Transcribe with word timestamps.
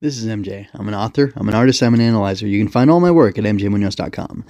This 0.00 0.16
is 0.16 0.26
MJ. 0.26 0.68
I'm 0.74 0.86
an 0.86 0.94
author, 0.94 1.32
I'm 1.34 1.48
an 1.48 1.56
artist, 1.56 1.82
I'm 1.82 1.92
an 1.92 2.00
analyzer. 2.00 2.46
You 2.46 2.60
can 2.60 2.70
find 2.70 2.88
all 2.88 3.00
my 3.00 3.10
work 3.10 3.36
at 3.36 3.42
mjmunoz.com. 3.42 4.44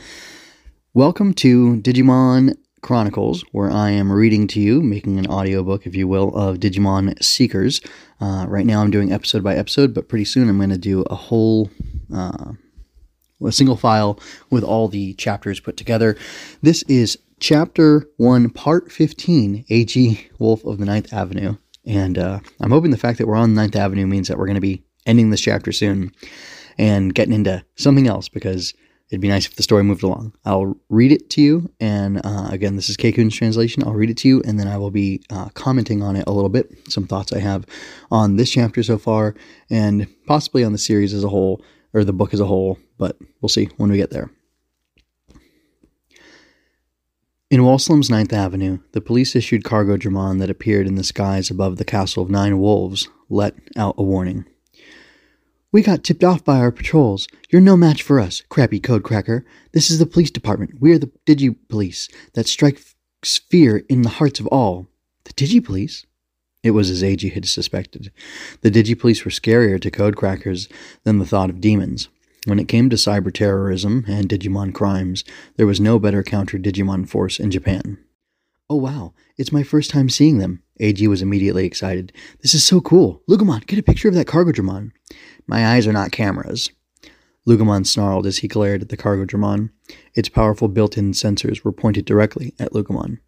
Welcome 0.93 1.33
to 1.35 1.81
Digimon 1.81 2.55
Chronicles, 2.83 3.43
where 3.53 3.71
I 3.71 3.89
am 3.93 4.13
reading 4.13 4.47
to 4.49 4.61
you, 4.61 4.83
making 4.83 5.19
an 5.19 5.27
audiobook, 5.27 5.87
if 5.87 5.97
you 5.97 6.07
will, 6.07 6.37
of 6.37 6.59
Digimon 6.59 7.25
Seekers. 7.25 7.81
Uh, 8.21 8.45
right 8.47 8.67
now 8.67 8.83
I'm 8.83 8.91
doing 8.91 9.11
episode 9.11 9.43
by 9.43 9.57
episode, 9.57 9.95
but 9.95 10.11
pretty 10.11 10.27
soon 10.27 10.51
I'm 10.51 10.59
going 10.59 10.69
to 10.69 10.77
do 10.77 11.01
a 11.05 11.15
whole. 11.15 11.71
Uh, 12.15 12.53
a 13.43 13.51
single 13.51 13.77
file 13.77 14.21
with 14.51 14.65
all 14.65 14.89
the 14.89 15.15
chapters 15.15 15.61
put 15.61 15.79
together. 15.79 16.15
This 16.61 16.83
is 16.89 17.17
chapter 17.41 18.07
1, 18.19 18.51
part 18.51 18.93
15, 18.93 19.65
Eiji 19.71 20.27
Wolf 20.39 20.63
of 20.67 20.77
the 20.77 20.85
Ninth 20.85 21.11
Avenue. 21.11 21.57
And 21.87 22.19
uh, 22.19 22.41
I'm 22.61 22.73
hoping 22.73 22.91
the 22.91 22.99
fact 22.99 23.17
that 23.17 23.27
we're 23.27 23.37
on 23.37 23.55
Ninth 23.55 23.77
Avenue 23.77 24.07
means 24.07 24.29
that 24.29 24.37
we're 24.37 24.47
going 24.47 24.57
to 24.57 24.61
be 24.61 24.83
ending 25.09 25.31
this 25.31 25.41
chapter 25.41 25.73
soon 25.73 26.13
and 26.79 27.13
getting 27.13 27.35
into 27.35 27.65
something 27.75 28.07
else 28.07 28.29
because 28.29 28.75
it'd 29.11 29.21
be 29.21 29.29
nice 29.29 29.47
if 29.47 29.57
the 29.57 29.63
story 29.63 29.83
moved 29.83 30.03
along. 30.03 30.35
I'll 30.45 30.77
read 30.89 31.11
it 31.11 31.31
to 31.31 31.41
you, 31.41 31.71
and 31.81 32.25
uh, 32.25 32.49
again, 32.51 32.77
this 32.77 32.89
is 32.89 32.97
Keikun's 32.97 33.35
translation. 33.35 33.83
I'll 33.83 33.95
read 33.95 34.11
it 34.11 34.19
to 34.19 34.29
you, 34.29 34.43
and 34.45 34.61
then 34.61 34.69
I 34.69 34.77
will 34.77 34.91
be 34.91 35.23
uh, 35.31 35.49
commenting 35.55 36.03
on 36.03 36.15
it 36.15 36.25
a 36.27 36.33
little 36.33 36.51
bit, 36.51 36.71
some 36.89 37.07
thoughts 37.07 37.33
I 37.33 37.41
have 37.41 37.67
on 38.11 38.37
this 38.37 38.51
chapter 38.51 38.83
so 38.83 38.99
far, 38.99 39.35
and 39.71 40.07
possibly 40.27 40.63
on 40.63 40.73
the 40.73 40.79
series 40.79 41.15
as 41.15 41.25
a 41.25 41.29
whole, 41.29 41.65
or 41.95 42.05
the 42.05 42.13
book 42.13 42.35
as 42.35 42.41
a 42.41 42.47
whole, 42.47 42.79
but 42.99 43.17
we'll 43.41 43.49
see 43.49 43.71
when 43.79 43.91
we 43.91 43.97
get 43.97 44.11
there. 44.11 44.31
In 47.51 47.63
Wallslum's 47.63 48.11
Ninth 48.11 48.35
Avenue, 48.35 48.81
the 48.93 49.01
police 49.01 49.35
issued 49.35 49.65
Cargodramon 49.65 50.39
that 50.39 50.51
appeared 50.51 50.87
in 50.87 50.97
the 50.97 51.03
skies 51.03 51.51
above 51.51 51.79
the 51.79 51.85
castle 51.85 52.23
of 52.23 52.29
Nine 52.29 52.59
Wolves 52.59 53.09
let 53.31 53.55
out 53.75 53.95
a 53.97 54.03
warning. 54.03 54.45
We 55.71 55.83
got 55.83 56.03
tipped 56.03 56.25
off 56.25 56.43
by 56.45 56.59
our 56.61 56.73
patrols. 56.73 57.29
You're 57.51 57.61
no 57.61 57.77
match 57.77 58.03
for 58.03 58.19
us, 58.19 58.43
crappy 58.49 58.81
code 58.81 59.03
cracker. 59.03 59.45
This 59.73 59.91
is 59.91 59.99
the 59.99 60.07
police 60.07 60.31
department. 60.31 60.81
We 60.81 60.93
are 60.93 60.99
the 60.99 61.13
Digi 61.27 61.55
Police 61.69 62.09
that 62.33 62.47
strikes 62.47 62.95
fear 63.23 63.85
in 63.87 64.01
the 64.01 64.09
hearts 64.09 64.41
of 64.41 64.47
all. 64.47 64.89
The 65.25 65.35
Digi 65.35 65.63
Police? 65.63 66.07
It 66.63 66.71
was 66.71 66.89
as 66.89 67.03
Eiji 67.03 67.35
had 67.35 67.47
suspected. 67.47 68.11
The 68.63 68.71
Digi 68.71 68.99
Police 68.99 69.27
were 69.27 69.31
scarier 69.31 69.79
to 69.83 69.91
code 69.91 70.17
crackers 70.17 70.71
than 71.05 71.19
the 71.19 71.27
thought 71.27 71.51
of 71.51 71.61
demons. 71.61 72.09
When 72.47 72.59
it 72.59 72.69
came 72.69 72.89
to 72.89 72.97
cyber 72.97 73.33
terrorism 73.33 74.07
and 74.09 74.27
Digimon 74.27 74.73
crimes, 74.73 75.23
there 75.57 75.67
was 75.67 75.81
no 75.81 75.99
better 75.99 76.23
counter 76.23 76.57
Digimon 76.57 77.07
force 77.07 77.39
in 77.39 77.51
Japan. 77.51 77.99
Oh 78.71 78.77
wow, 78.77 79.13
it's 79.37 79.53
my 79.53 79.63
first 79.63 79.91
time 79.91 80.09
seeing 80.09 80.39
them. 80.39 80.63
Eiji 80.81 81.09
was 81.09 81.21
immediately 81.21 81.67
excited. 81.67 82.13
This 82.41 82.55
is 82.55 82.65
so 82.65 82.81
cool. 82.81 83.23
Loogamon, 83.29 83.67
get 83.67 83.79
a 83.79 83.83
picture 83.83 84.09
of 84.09 84.15
that 84.15 84.27
Cargodramon. 84.27 84.93
My 85.49 85.67
eyes 85.67 85.87
are 85.87 85.93
not 85.93 86.13
cameras. 86.13 86.71
Loogamon 87.49 87.87
snarled 87.87 88.27
as 88.27 88.39
he 88.39 88.49
glared 88.49 88.83
at 88.83 88.91
the 88.91 88.97
Cargodramon. 88.97 89.71
Its 90.15 90.29
powerful 90.29 90.69
built 90.69 90.99
in 90.99 91.13
sensors 91.13 91.65
were 91.65 91.73
pointed 91.73 92.05
directly 92.05 92.55
at 92.61 92.73
Loogamon. 92.73 93.19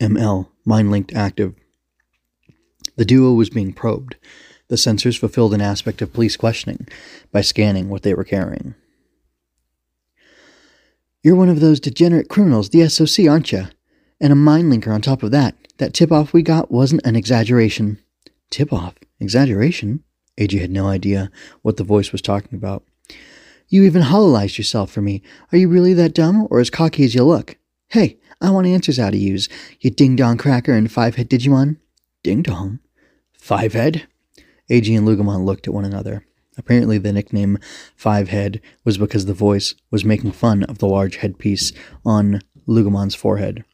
ML, 0.00 0.48
mind 0.64 0.92
linked 0.92 1.12
active. 1.12 1.54
The 2.96 3.04
duo 3.04 3.32
was 3.32 3.50
being 3.50 3.72
probed. 3.72 4.14
The 4.68 4.76
sensors 4.76 5.18
fulfilled 5.18 5.52
an 5.52 5.60
aspect 5.60 6.00
of 6.00 6.12
police 6.12 6.36
questioning 6.36 6.86
by 7.32 7.40
scanning 7.40 7.88
what 7.88 8.02
they 8.04 8.14
were 8.14 8.24
carrying. 8.24 8.76
You're 11.24 11.34
one 11.34 11.48
of 11.48 11.60
those 11.60 11.80
degenerate 11.80 12.28
criminals, 12.28 12.70
the 12.70 12.88
SOC, 12.88 13.26
aren't 13.26 13.50
you? 13.50 13.66
And 14.20 14.32
a 14.32 14.36
mind 14.36 14.72
linker 14.72 14.94
on 14.94 15.00
top 15.00 15.24
of 15.24 15.32
that. 15.32 15.56
That 15.78 15.92
tip 15.92 16.12
off 16.12 16.32
we 16.32 16.42
got 16.42 16.70
wasn't 16.70 17.04
an 17.04 17.16
exaggeration. 17.16 17.98
Tip 18.50 18.72
off? 18.72 18.94
Exaggeration? 19.18 20.03
Eiji 20.38 20.60
had 20.60 20.70
no 20.70 20.88
idea 20.88 21.30
what 21.62 21.76
the 21.76 21.84
voice 21.84 22.12
was 22.12 22.22
talking 22.22 22.56
about. 22.56 22.84
You 23.68 23.82
even 23.84 24.02
hololized 24.02 24.58
yourself 24.58 24.90
for 24.90 25.00
me. 25.00 25.22
Are 25.52 25.58
you 25.58 25.68
really 25.68 25.94
that 25.94 26.14
dumb 26.14 26.46
or 26.50 26.60
as 26.60 26.70
cocky 26.70 27.04
as 27.04 27.14
you 27.14 27.24
look? 27.24 27.56
Hey, 27.88 28.18
I 28.40 28.50
want 28.50 28.66
answers 28.66 28.98
out 28.98 29.14
of 29.14 29.20
yous, 29.20 29.48
you 29.80 29.90
ding 29.90 30.16
dong 30.16 30.36
cracker 30.36 30.72
and 30.72 30.90
five 30.90 31.14
head 31.16 31.30
Digimon. 31.30 31.78
Ding 32.22 32.42
dong? 32.42 32.80
Five 33.38 33.72
head? 33.72 34.06
Eiji 34.70 34.96
and 34.96 35.06
Loogamon 35.06 35.44
looked 35.44 35.68
at 35.68 35.74
one 35.74 35.84
another. 35.84 36.24
Apparently, 36.56 36.98
the 36.98 37.12
nickname 37.12 37.58
Five 37.96 38.28
Head 38.28 38.60
was 38.84 38.98
because 38.98 39.26
the 39.26 39.34
voice 39.34 39.74
was 39.90 40.04
making 40.04 40.32
fun 40.32 40.62
of 40.64 40.78
the 40.78 40.86
large 40.86 41.16
headpiece 41.16 41.72
on 42.04 42.40
Loogamon's 42.66 43.14
forehead. 43.14 43.64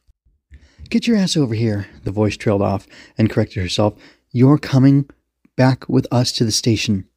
Get 0.89 1.07
your 1.07 1.15
ass 1.15 1.37
over 1.37 1.53
here, 1.53 1.87
the 2.03 2.11
voice 2.11 2.35
trailed 2.35 2.61
off 2.61 2.87
and 3.17 3.29
corrected 3.29 3.61
herself. 3.61 3.93
You're 4.31 4.57
coming 4.57 5.09
back 5.55 5.87
with 5.87 6.07
us 6.11 6.31
to 6.33 6.45
the 6.45 6.51
station. 6.51 7.07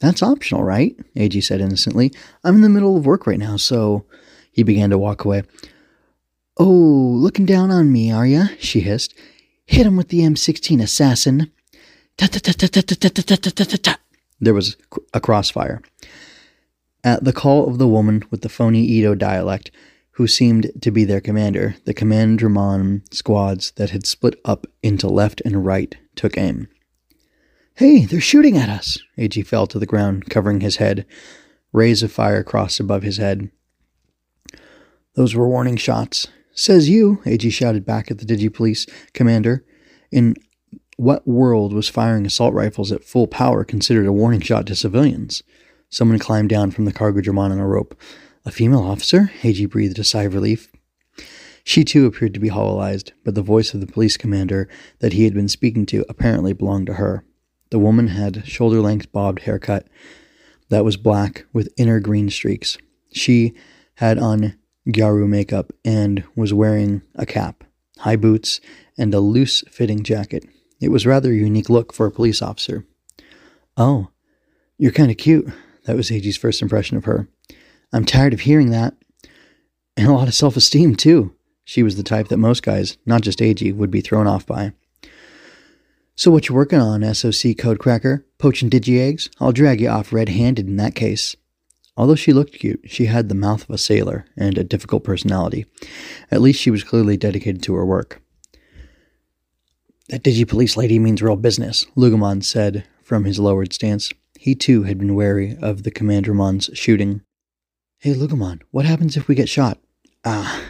That's 0.00 0.22
optional, 0.22 0.64
right? 0.64 0.96
Eiji 1.14 1.42
said 1.42 1.60
innocently. 1.60 2.12
I'm 2.42 2.56
in 2.56 2.60
the 2.62 2.68
middle 2.68 2.96
of 2.96 3.06
work 3.06 3.26
right 3.26 3.38
now, 3.38 3.56
so. 3.56 4.04
He 4.52 4.62
began 4.62 4.90
to 4.90 4.98
walk 4.98 5.24
away. 5.24 5.44
Oh, 6.56 6.64
looking 6.64 7.46
down 7.46 7.70
on 7.70 7.92
me, 7.92 8.10
are 8.10 8.26
ya? 8.26 8.48
she 8.58 8.80
hissed. 8.80 9.14
Hit 9.66 9.86
him 9.86 9.96
with 9.96 10.08
the 10.08 10.20
M16, 10.20 10.82
assassin. 10.82 11.52
There 14.40 14.54
was 14.54 14.76
a 15.14 15.20
crossfire. 15.20 15.80
At 17.04 17.24
the 17.24 17.32
call 17.32 17.68
of 17.68 17.78
the 17.78 17.88
woman 17.88 18.24
with 18.30 18.42
the 18.42 18.48
phony 18.48 18.82
Edo 18.82 19.14
dialect, 19.14 19.70
who 20.12 20.26
seemed 20.26 20.70
to 20.82 20.90
be 20.90 21.04
their 21.04 21.20
commander, 21.20 21.76
the 21.86 21.94
Commandramon 21.94 23.02
squads 23.14 23.70
that 23.72 23.90
had 23.90 24.04
split 24.04 24.38
up 24.44 24.66
into 24.82 25.08
left 25.08 25.40
and 25.44 25.64
right 25.64 25.96
took 26.14 26.36
aim. 26.36 26.68
Hey, 27.80 28.04
they're 28.04 28.20
shooting 28.20 28.58
at 28.58 28.68
us! 28.68 28.98
Eiji 29.16 29.42
fell 29.42 29.66
to 29.68 29.78
the 29.78 29.86
ground, 29.86 30.28
covering 30.28 30.60
his 30.60 30.76
head. 30.76 31.06
Rays 31.72 32.02
of 32.02 32.12
fire 32.12 32.44
crossed 32.44 32.78
above 32.78 33.02
his 33.02 33.16
head. 33.16 33.50
Those 35.14 35.34
were 35.34 35.48
warning 35.48 35.78
shots. 35.78 36.26
Says 36.52 36.90
you, 36.90 37.22
Eiji 37.24 37.50
shouted 37.50 37.86
back 37.86 38.10
at 38.10 38.18
the 38.18 38.26
Digipolice 38.26 38.86
commander. 39.14 39.64
In 40.12 40.36
what 40.98 41.26
world 41.26 41.72
was 41.72 41.88
firing 41.88 42.26
assault 42.26 42.52
rifles 42.52 42.92
at 42.92 43.02
full 43.02 43.26
power 43.26 43.64
considered 43.64 44.04
a 44.04 44.12
warning 44.12 44.42
shot 44.42 44.66
to 44.66 44.76
civilians? 44.76 45.42
Someone 45.88 46.18
climbed 46.18 46.50
down 46.50 46.72
from 46.72 46.84
the 46.84 46.92
Cargodramon 46.92 47.50
on 47.50 47.58
a 47.58 47.66
rope. 47.66 47.98
A 48.44 48.50
female 48.50 48.82
officer? 48.82 49.32
Eiji 49.40 49.66
breathed 49.66 49.98
a 49.98 50.04
sigh 50.04 50.24
of 50.24 50.34
relief. 50.34 50.70
She 51.64 51.82
too 51.84 52.04
appeared 52.04 52.34
to 52.34 52.40
be 52.40 52.50
hololized, 52.50 53.12
but 53.24 53.34
the 53.34 53.40
voice 53.40 53.72
of 53.72 53.80
the 53.80 53.86
police 53.86 54.18
commander 54.18 54.68
that 54.98 55.14
he 55.14 55.24
had 55.24 55.32
been 55.32 55.48
speaking 55.48 55.86
to 55.86 56.04
apparently 56.10 56.52
belonged 56.52 56.88
to 56.88 56.94
her. 56.94 57.24
The 57.70 57.78
woman 57.78 58.08
had 58.08 58.46
shoulder 58.46 58.80
length 58.80 59.12
bobbed 59.12 59.40
haircut 59.42 59.86
that 60.70 60.84
was 60.84 60.96
black 60.96 61.44
with 61.52 61.72
inner 61.76 62.00
green 62.00 62.30
streaks. 62.30 62.78
She 63.12 63.54
had 63.94 64.18
on 64.18 64.56
Gyaru 64.88 65.28
makeup 65.28 65.72
and 65.84 66.24
was 66.34 66.54
wearing 66.54 67.02
a 67.14 67.26
cap, 67.26 67.64
high 67.98 68.16
boots, 68.16 68.60
and 68.96 69.12
a 69.12 69.20
loose 69.20 69.62
fitting 69.70 70.02
jacket. 70.02 70.48
It 70.80 70.88
was 70.88 71.06
rather 71.06 71.30
a 71.30 71.36
unique 71.36 71.68
look 71.68 71.92
for 71.92 72.06
a 72.06 72.10
police 72.10 72.40
officer. 72.40 72.86
Oh, 73.76 74.08
you're 74.78 74.92
kind 74.92 75.10
of 75.10 75.16
cute. 75.16 75.48
That 75.84 75.96
was 75.96 76.10
Eiji's 76.10 76.36
first 76.36 76.62
impression 76.62 76.96
of 76.96 77.04
her. 77.04 77.28
I'm 77.92 78.04
tired 78.04 78.32
of 78.32 78.40
hearing 78.40 78.70
that. 78.70 78.94
And 79.96 80.08
a 80.08 80.12
lot 80.12 80.28
of 80.28 80.34
self 80.34 80.56
esteem, 80.56 80.96
too. 80.96 81.34
She 81.64 81.82
was 81.82 81.96
the 81.96 82.02
type 82.02 82.28
that 82.28 82.38
most 82.38 82.62
guys, 82.62 82.96
not 83.04 83.20
just 83.20 83.40
Eiji, 83.40 83.74
would 83.74 83.90
be 83.90 84.00
thrown 84.00 84.26
off 84.26 84.46
by. 84.46 84.72
So, 86.20 86.30
what 86.30 86.50
you 86.50 86.54
working 86.54 86.80
on, 86.80 87.14
SOC 87.14 87.56
code 87.56 87.78
cracker? 87.78 88.26
Poaching 88.36 88.68
digi 88.68 89.00
eggs? 89.00 89.30
I'll 89.40 89.52
drag 89.52 89.80
you 89.80 89.88
off 89.88 90.12
red 90.12 90.28
handed 90.28 90.68
in 90.68 90.76
that 90.76 90.94
case. 90.94 91.34
Although 91.96 92.14
she 92.14 92.34
looked 92.34 92.58
cute, 92.58 92.82
she 92.84 93.06
had 93.06 93.30
the 93.30 93.34
mouth 93.34 93.62
of 93.62 93.70
a 93.70 93.78
sailor 93.78 94.26
and 94.36 94.58
a 94.58 94.62
difficult 94.62 95.02
personality. 95.02 95.64
At 96.30 96.42
least 96.42 96.60
she 96.60 96.70
was 96.70 96.84
clearly 96.84 97.16
dedicated 97.16 97.62
to 97.62 97.74
her 97.74 97.86
work. 97.86 98.20
That 100.10 100.22
digi 100.22 100.46
police 100.46 100.76
lady 100.76 100.98
means 100.98 101.22
real 101.22 101.36
business, 101.36 101.86
Loogamon 101.96 102.44
said 102.44 102.84
from 103.02 103.24
his 103.24 103.38
lowered 103.38 103.72
stance. 103.72 104.12
He 104.38 104.54
too 104.54 104.82
had 104.82 104.98
been 104.98 105.14
wary 105.14 105.56
of 105.62 105.84
the 105.84 105.90
Commandramon's 105.90 106.68
shooting. 106.74 107.22
Hey, 107.96 108.12
Loogamon, 108.12 108.60
what 108.72 108.84
happens 108.84 109.16
if 109.16 109.26
we 109.26 109.34
get 109.34 109.48
shot? 109.48 109.78
Ah, 110.26 110.64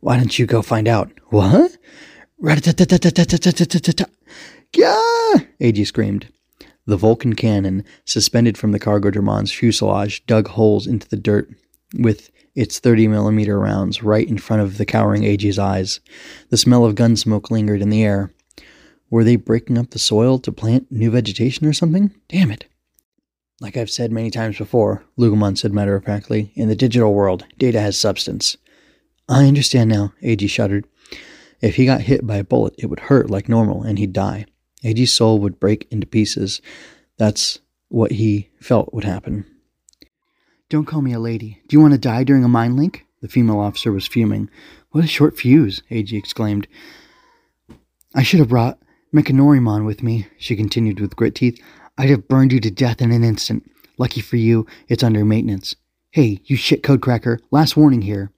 why 0.00 0.16
don't 0.16 0.38
you 0.38 0.46
go 0.46 0.62
find 0.62 0.88
out? 0.88 1.12
What? 1.26 1.76
Yeah! 4.76 5.32
Eiji 5.60 5.86
screamed. 5.86 6.28
The 6.86 6.96
Vulcan 6.96 7.34
cannon, 7.34 7.84
suspended 8.04 8.56
from 8.56 8.72
the 8.72 8.78
Cargodramon's 8.78 9.52
fuselage, 9.52 10.24
dug 10.26 10.48
holes 10.48 10.86
into 10.86 11.08
the 11.08 11.16
dirt 11.16 11.50
with 11.98 12.30
its 12.54 12.78
30 12.78 13.08
millimeter 13.08 13.58
rounds 13.58 14.02
right 14.02 14.26
in 14.26 14.38
front 14.38 14.62
of 14.62 14.78
the 14.78 14.86
cowering 14.86 15.22
Eiji's 15.22 15.58
eyes. 15.58 16.00
The 16.50 16.56
smell 16.56 16.84
of 16.84 16.94
gun 16.94 17.16
smoke 17.16 17.50
lingered 17.50 17.82
in 17.82 17.90
the 17.90 18.04
air. 18.04 18.32
Were 19.10 19.24
they 19.24 19.36
breaking 19.36 19.78
up 19.78 19.90
the 19.90 19.98
soil 19.98 20.38
to 20.40 20.52
plant 20.52 20.90
new 20.90 21.10
vegetation 21.10 21.66
or 21.66 21.72
something? 21.72 22.14
Damn 22.28 22.50
it. 22.50 22.66
Like 23.60 23.76
I've 23.76 23.90
said 23.90 24.12
many 24.12 24.30
times 24.30 24.58
before, 24.58 25.04
Loogamon 25.18 25.56
said 25.56 25.72
matter 25.72 25.96
of 25.96 26.04
factly, 26.04 26.52
in 26.54 26.68
the 26.68 26.76
digital 26.76 27.14
world, 27.14 27.46
data 27.56 27.80
has 27.80 27.98
substance. 27.98 28.56
I 29.28 29.46
understand 29.46 29.90
now, 29.90 30.12
Eiji 30.22 30.48
shuddered. 30.48 30.86
If 31.60 31.76
he 31.76 31.86
got 31.86 32.02
hit 32.02 32.26
by 32.26 32.36
a 32.36 32.44
bullet, 32.44 32.74
it 32.78 32.86
would 32.86 33.00
hurt 33.00 33.30
like 33.30 33.48
normal 33.48 33.82
and 33.82 33.98
he'd 33.98 34.12
die. 34.12 34.46
Eiji's 34.86 35.12
soul 35.12 35.40
would 35.40 35.58
break 35.58 35.88
into 35.90 36.06
pieces. 36.06 36.62
That's 37.18 37.58
what 37.88 38.12
he 38.12 38.50
felt 38.60 38.94
would 38.94 39.04
happen. 39.04 39.44
Don't 40.68 40.86
call 40.86 41.02
me 41.02 41.12
a 41.12 41.20
lady. 41.20 41.60
Do 41.66 41.76
you 41.76 41.80
want 41.80 41.92
to 41.94 41.98
die 41.98 42.24
during 42.24 42.44
a 42.44 42.48
mind 42.48 42.76
link? 42.76 43.04
The 43.20 43.28
female 43.28 43.58
officer 43.58 43.90
was 43.90 44.06
fuming. 44.06 44.48
What 44.90 45.04
a 45.04 45.08
short 45.08 45.36
fuse, 45.36 45.82
Eiji 45.90 46.16
exclaimed. 46.16 46.68
I 48.14 48.22
should 48.22 48.40
have 48.40 48.48
brought 48.48 48.78
Mechanorimon 49.14 49.84
with 49.84 50.02
me, 50.02 50.26
she 50.38 50.56
continued 50.56 51.00
with 51.00 51.16
grit 51.16 51.34
teeth. 51.34 51.60
I'd 51.98 52.10
have 52.10 52.28
burned 52.28 52.52
you 52.52 52.60
to 52.60 52.70
death 52.70 53.00
in 53.00 53.12
an 53.12 53.24
instant. 53.24 53.68
Lucky 53.98 54.20
for 54.20 54.36
you, 54.36 54.66
it's 54.88 55.02
under 55.02 55.24
maintenance. 55.24 55.74
Hey, 56.10 56.40
you 56.44 56.56
shit 56.56 56.82
code 56.82 57.02
cracker, 57.02 57.40
last 57.50 57.76
warning 57.76 58.02
here. 58.02 58.30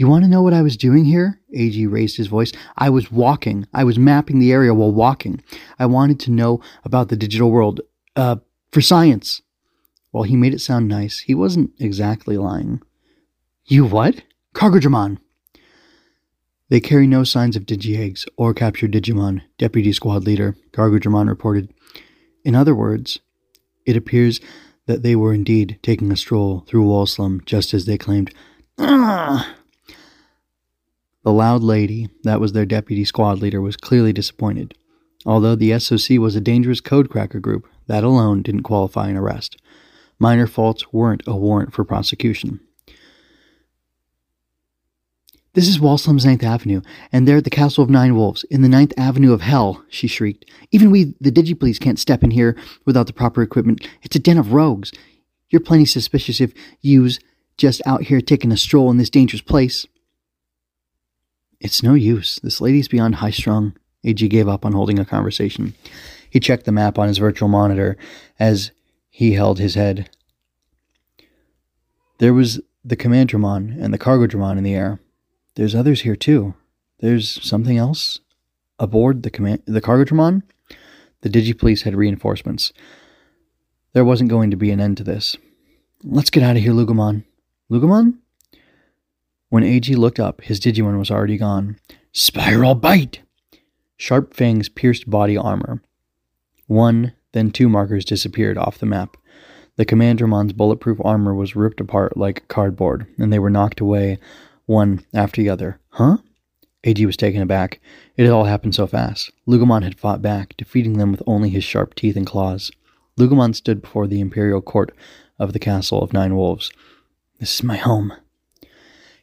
You 0.00 0.08
want 0.08 0.24
to 0.24 0.30
know 0.30 0.40
what 0.40 0.54
I 0.54 0.62
was 0.62 0.78
doing 0.78 1.04
here? 1.04 1.42
Eiji 1.54 1.86
raised 1.86 2.16
his 2.16 2.28
voice. 2.28 2.52
I 2.78 2.88
was 2.88 3.12
walking. 3.12 3.66
I 3.74 3.84
was 3.84 3.98
mapping 3.98 4.38
the 4.38 4.50
area 4.50 4.72
while 4.72 4.90
walking. 4.90 5.42
I 5.78 5.84
wanted 5.84 6.18
to 6.20 6.30
know 6.30 6.62
about 6.84 7.10
the 7.10 7.18
digital 7.18 7.50
world. 7.50 7.82
Uh, 8.16 8.36
for 8.72 8.80
science. 8.80 9.42
While 10.10 10.24
he 10.24 10.36
made 10.36 10.54
it 10.54 10.62
sound 10.62 10.88
nice, 10.88 11.18
he 11.18 11.34
wasn't 11.34 11.72
exactly 11.78 12.38
lying. 12.38 12.80
You 13.66 13.84
what? 13.84 14.22
Cargodramon. 14.54 15.18
They 16.70 16.80
carry 16.80 17.06
no 17.06 17.22
signs 17.22 17.54
of 17.54 17.66
Digi-Eggs 17.66 18.24
or 18.38 18.54
captured 18.54 18.92
Digimon, 18.92 19.42
Deputy 19.58 19.92
Squad 19.92 20.24
Leader, 20.24 20.56
Cargodramon 20.72 21.28
reported. 21.28 21.74
In 22.42 22.54
other 22.54 22.74
words, 22.74 23.18
it 23.84 23.98
appears 23.98 24.40
that 24.86 25.02
they 25.02 25.14
were 25.14 25.34
indeed 25.34 25.78
taking 25.82 26.10
a 26.10 26.16
stroll 26.16 26.64
through 26.66 26.86
Wallslum 26.86 27.44
just 27.44 27.74
as 27.74 27.84
they 27.84 27.98
claimed. 27.98 28.32
Ah! 28.78 29.56
The 31.22 31.32
loud 31.32 31.62
lady, 31.62 32.08
that 32.22 32.40
was 32.40 32.52
their 32.52 32.64
deputy 32.64 33.04
squad 33.04 33.40
leader, 33.40 33.60
was 33.60 33.76
clearly 33.76 34.12
disappointed. 34.12 34.74
Although 35.26 35.54
the 35.54 35.78
SOC 35.78 36.18
was 36.18 36.34
a 36.34 36.40
dangerous 36.40 36.80
codecracker 36.80 37.40
group, 37.40 37.66
that 37.86 38.04
alone 38.04 38.42
didn't 38.42 38.62
qualify 38.62 39.08
an 39.08 39.16
arrest. 39.16 39.60
Minor 40.18 40.46
faults 40.46 40.92
weren't 40.92 41.22
a 41.26 41.36
warrant 41.36 41.74
for 41.74 41.84
prosecution. 41.84 42.60
This 45.52 45.66
is 45.66 45.78
Wallslum's 45.78 46.24
Ninth 46.24 46.44
Avenue, 46.44 46.80
and 47.12 47.26
they're 47.26 47.38
at 47.38 47.44
the 47.44 47.50
Castle 47.50 47.82
of 47.82 47.90
Nine 47.90 48.14
Wolves, 48.14 48.44
in 48.44 48.62
the 48.62 48.68
Ninth 48.68 48.92
Avenue 48.96 49.32
of 49.32 49.40
Hell, 49.40 49.84
she 49.88 50.06
shrieked. 50.06 50.44
Even 50.70 50.92
we, 50.92 51.14
the 51.20 51.32
Digipolice, 51.32 51.80
can't 51.80 51.98
step 51.98 52.22
in 52.22 52.30
here 52.30 52.56
without 52.86 53.08
the 53.08 53.12
proper 53.12 53.42
equipment. 53.42 53.86
It's 54.02 54.14
a 54.14 54.20
den 54.20 54.38
of 54.38 54.52
rogues. 54.52 54.92
You're 55.48 55.60
plenty 55.60 55.86
suspicious 55.86 56.40
if 56.40 56.54
you's 56.80 57.18
just 57.56 57.82
out 57.84 58.04
here 58.04 58.20
taking 58.20 58.52
a 58.52 58.56
stroll 58.56 58.90
in 58.92 58.96
this 58.96 59.10
dangerous 59.10 59.42
place. 59.42 59.86
It's 61.60 61.82
no 61.82 61.94
use. 61.94 62.40
This 62.42 62.60
lady's 62.60 62.88
beyond 62.88 63.16
high 63.16 63.30
strung. 63.30 63.74
Eiji 64.04 64.30
gave 64.30 64.48
up 64.48 64.64
on 64.64 64.72
holding 64.72 64.98
a 64.98 65.04
conversation. 65.04 65.74
He 66.30 66.40
checked 66.40 66.64
the 66.64 66.72
map 66.72 66.98
on 66.98 67.08
his 67.08 67.18
virtual 67.18 67.48
monitor 67.48 67.96
as 68.38 68.70
he 69.10 69.32
held 69.32 69.58
his 69.58 69.74
head. 69.74 70.08
There 72.18 72.32
was 72.32 72.60
the 72.84 72.96
Commandramon 72.96 73.82
and 73.82 73.92
the 73.92 73.98
cargo 73.98 74.26
Cargodramon 74.26 74.56
in 74.56 74.64
the 74.64 74.74
air. 74.74 75.00
There's 75.56 75.74
others 75.74 76.02
here 76.02 76.16
too. 76.16 76.54
There's 77.00 77.42
something 77.46 77.76
else 77.76 78.20
aboard 78.78 79.22
the 79.22 79.30
command 79.30 79.62
the 79.66 79.80
cargo 79.80 80.04
Cargodramon. 80.04 80.42
The 81.22 81.28
Digipolice 81.28 81.82
had 81.82 81.94
reinforcements. 81.94 82.72
There 83.92 84.04
wasn't 84.04 84.30
going 84.30 84.50
to 84.50 84.56
be 84.56 84.70
an 84.70 84.80
end 84.80 84.96
to 84.98 85.04
this. 85.04 85.36
Let's 86.02 86.30
get 86.30 86.42
out 86.42 86.56
of 86.56 86.62
here, 86.62 86.72
Loogamon. 86.72 87.24
Loogamon? 87.70 88.19
When 89.50 89.64
Eiji 89.64 89.96
looked 89.96 90.20
up, 90.20 90.42
his 90.42 90.60
Digimon 90.60 90.98
was 90.98 91.10
already 91.10 91.36
gone. 91.36 91.76
Spiral 92.12 92.76
Bite! 92.76 93.20
Sharp 93.96 94.32
fangs 94.32 94.68
pierced 94.68 95.10
body 95.10 95.36
armor. 95.36 95.82
One, 96.68 97.14
then 97.32 97.50
two 97.50 97.68
markers 97.68 98.04
disappeared 98.04 98.56
off 98.56 98.78
the 98.78 98.86
map. 98.86 99.16
The 99.74 99.84
Commandramon's 99.84 100.52
bulletproof 100.52 100.98
armor 101.04 101.34
was 101.34 101.56
ripped 101.56 101.80
apart 101.80 102.16
like 102.16 102.46
cardboard, 102.46 103.06
and 103.18 103.32
they 103.32 103.40
were 103.40 103.50
knocked 103.50 103.80
away 103.80 104.18
one 104.66 105.04
after 105.12 105.42
the 105.42 105.50
other. 105.50 105.80
Huh? 105.90 106.18
Eiji 106.84 107.04
was 107.04 107.16
taken 107.16 107.42
aback. 107.42 107.80
It 108.16 108.24
had 108.24 108.32
all 108.32 108.44
happened 108.44 108.76
so 108.76 108.86
fast. 108.86 109.32
Loogamon 109.48 109.82
had 109.82 109.98
fought 109.98 110.22
back, 110.22 110.56
defeating 110.56 110.98
them 110.98 111.10
with 111.10 111.22
only 111.26 111.50
his 111.50 111.64
sharp 111.64 111.96
teeth 111.96 112.16
and 112.16 112.26
claws. 112.26 112.70
Loogamon 113.18 113.54
stood 113.54 113.82
before 113.82 114.06
the 114.06 114.20
imperial 114.20 114.62
court 114.62 114.96
of 115.40 115.52
the 115.52 115.58
castle 115.58 116.02
of 116.02 116.12
Nine 116.12 116.36
Wolves. 116.36 116.70
This 117.40 117.54
is 117.56 117.62
my 117.64 117.76
home, 117.76 118.12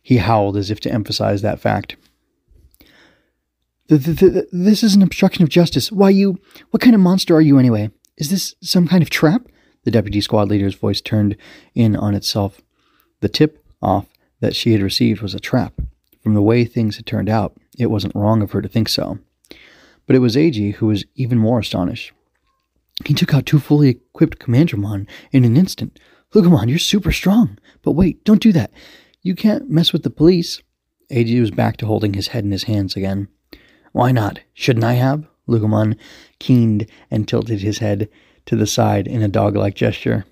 he 0.07 0.19
howled 0.19 0.55
as 0.55 0.71
if 0.71 0.79
to 0.79 0.89
emphasize 0.89 1.41
that 1.41 1.59
fact. 1.59 1.97
This 3.89 4.81
is 4.81 4.95
an 4.95 5.01
obstruction 5.01 5.43
of 5.43 5.49
justice. 5.49 5.91
Why, 5.91 6.11
you. 6.11 6.39
What 6.69 6.79
kind 6.79 6.95
of 6.95 7.01
monster 7.01 7.35
are 7.35 7.41
you, 7.41 7.59
anyway? 7.59 7.91
Is 8.15 8.29
this 8.29 8.55
some 8.61 8.87
kind 8.87 9.03
of 9.03 9.09
trap? 9.09 9.41
The 9.83 9.91
deputy 9.91 10.21
squad 10.21 10.47
leader's 10.47 10.75
voice 10.75 11.01
turned 11.01 11.35
in 11.75 11.93
on 11.97 12.15
itself. 12.15 12.61
The 13.19 13.27
tip 13.27 13.61
off 13.81 14.05
that 14.39 14.55
she 14.55 14.71
had 14.71 14.81
received 14.81 15.21
was 15.21 15.35
a 15.35 15.41
trap. 15.41 15.73
From 16.23 16.35
the 16.35 16.41
way 16.41 16.63
things 16.63 16.95
had 16.95 17.05
turned 17.05 17.27
out, 17.27 17.57
it 17.77 17.87
wasn't 17.87 18.15
wrong 18.15 18.41
of 18.41 18.51
her 18.51 18.61
to 18.61 18.69
think 18.69 18.87
so. 18.87 19.19
But 20.05 20.15
it 20.15 20.19
was 20.19 20.37
Eiji 20.37 20.75
who 20.75 20.85
was 20.85 21.03
even 21.15 21.37
more 21.37 21.59
astonished. 21.59 22.13
He 23.03 23.13
took 23.13 23.33
out 23.33 23.45
two 23.45 23.59
fully 23.59 23.89
equipped 23.89 24.39
Commandramon 24.39 25.05
in 25.33 25.43
an 25.43 25.57
instant. 25.57 25.99
Loogamon, 26.33 26.69
you're 26.69 26.79
super 26.79 27.11
strong. 27.11 27.57
But 27.81 27.91
wait, 27.91 28.23
don't 28.23 28.41
do 28.41 28.53
that. 28.53 28.71
You 29.21 29.35
can't 29.35 29.69
mess 29.69 29.91
with 29.91 30.03
the 30.03 30.09
police. 30.09 30.61
Eiji 31.11 31.39
was 31.39 31.51
back 31.51 31.77
to 31.77 31.85
holding 31.85 32.13
his 32.13 32.29
head 32.29 32.43
in 32.43 32.51
his 32.51 32.63
hands 32.63 32.95
again. 32.95 33.27
Why 33.91 34.11
not? 34.11 34.39
Shouldn't 34.53 34.85
I 34.85 34.93
have? 34.93 35.25
Loogamon 35.47 35.97
keened 36.39 36.87
and 37.09 37.27
tilted 37.27 37.61
his 37.61 37.79
head 37.79 38.09
to 38.45 38.55
the 38.55 38.67
side 38.67 39.07
in 39.07 39.21
a 39.21 39.27
dog-like 39.27 39.75
gesture. 39.75 40.25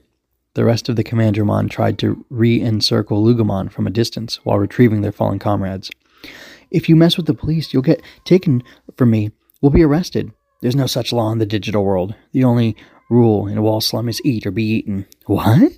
The 0.53 0.65
rest 0.65 0.87
of 0.87 0.95
the 0.95 1.03
Commandramon 1.03 1.69
tried 1.69 1.97
to 1.99 2.25
re-encircle 2.29 3.23
Loogamon 3.23 3.71
from 3.71 3.87
a 3.87 3.91
distance 3.91 4.37
while 4.43 4.59
retrieving 4.59 5.01
their 5.01 5.11
fallen 5.11 5.39
comrades. 5.39 5.89
If 6.71 6.88
you 6.88 6.95
mess 6.95 7.17
with 7.17 7.25
the 7.25 7.33
police, 7.33 7.73
you'll 7.73 7.83
get 7.83 8.01
taken 8.23 8.63
from 8.95 9.11
me. 9.11 9.31
We'll 9.61 9.71
be 9.71 9.83
arrested. 9.83 10.31
There's 10.61 10.75
no 10.75 10.88
such 10.88 11.11
law 11.11 11.31
in 11.31 11.39
the 11.39 11.45
digital 11.45 11.83
world. 11.83 12.15
The 12.31 12.43
only 12.43 12.75
rule 13.09 13.47
in 13.47 13.57
a 13.57 13.61
Wallslum 13.61 14.09
is 14.09 14.21
eat 14.23 14.45
or 14.45 14.51
be 14.51 14.63
eaten. 14.63 15.05
What? 15.25 15.73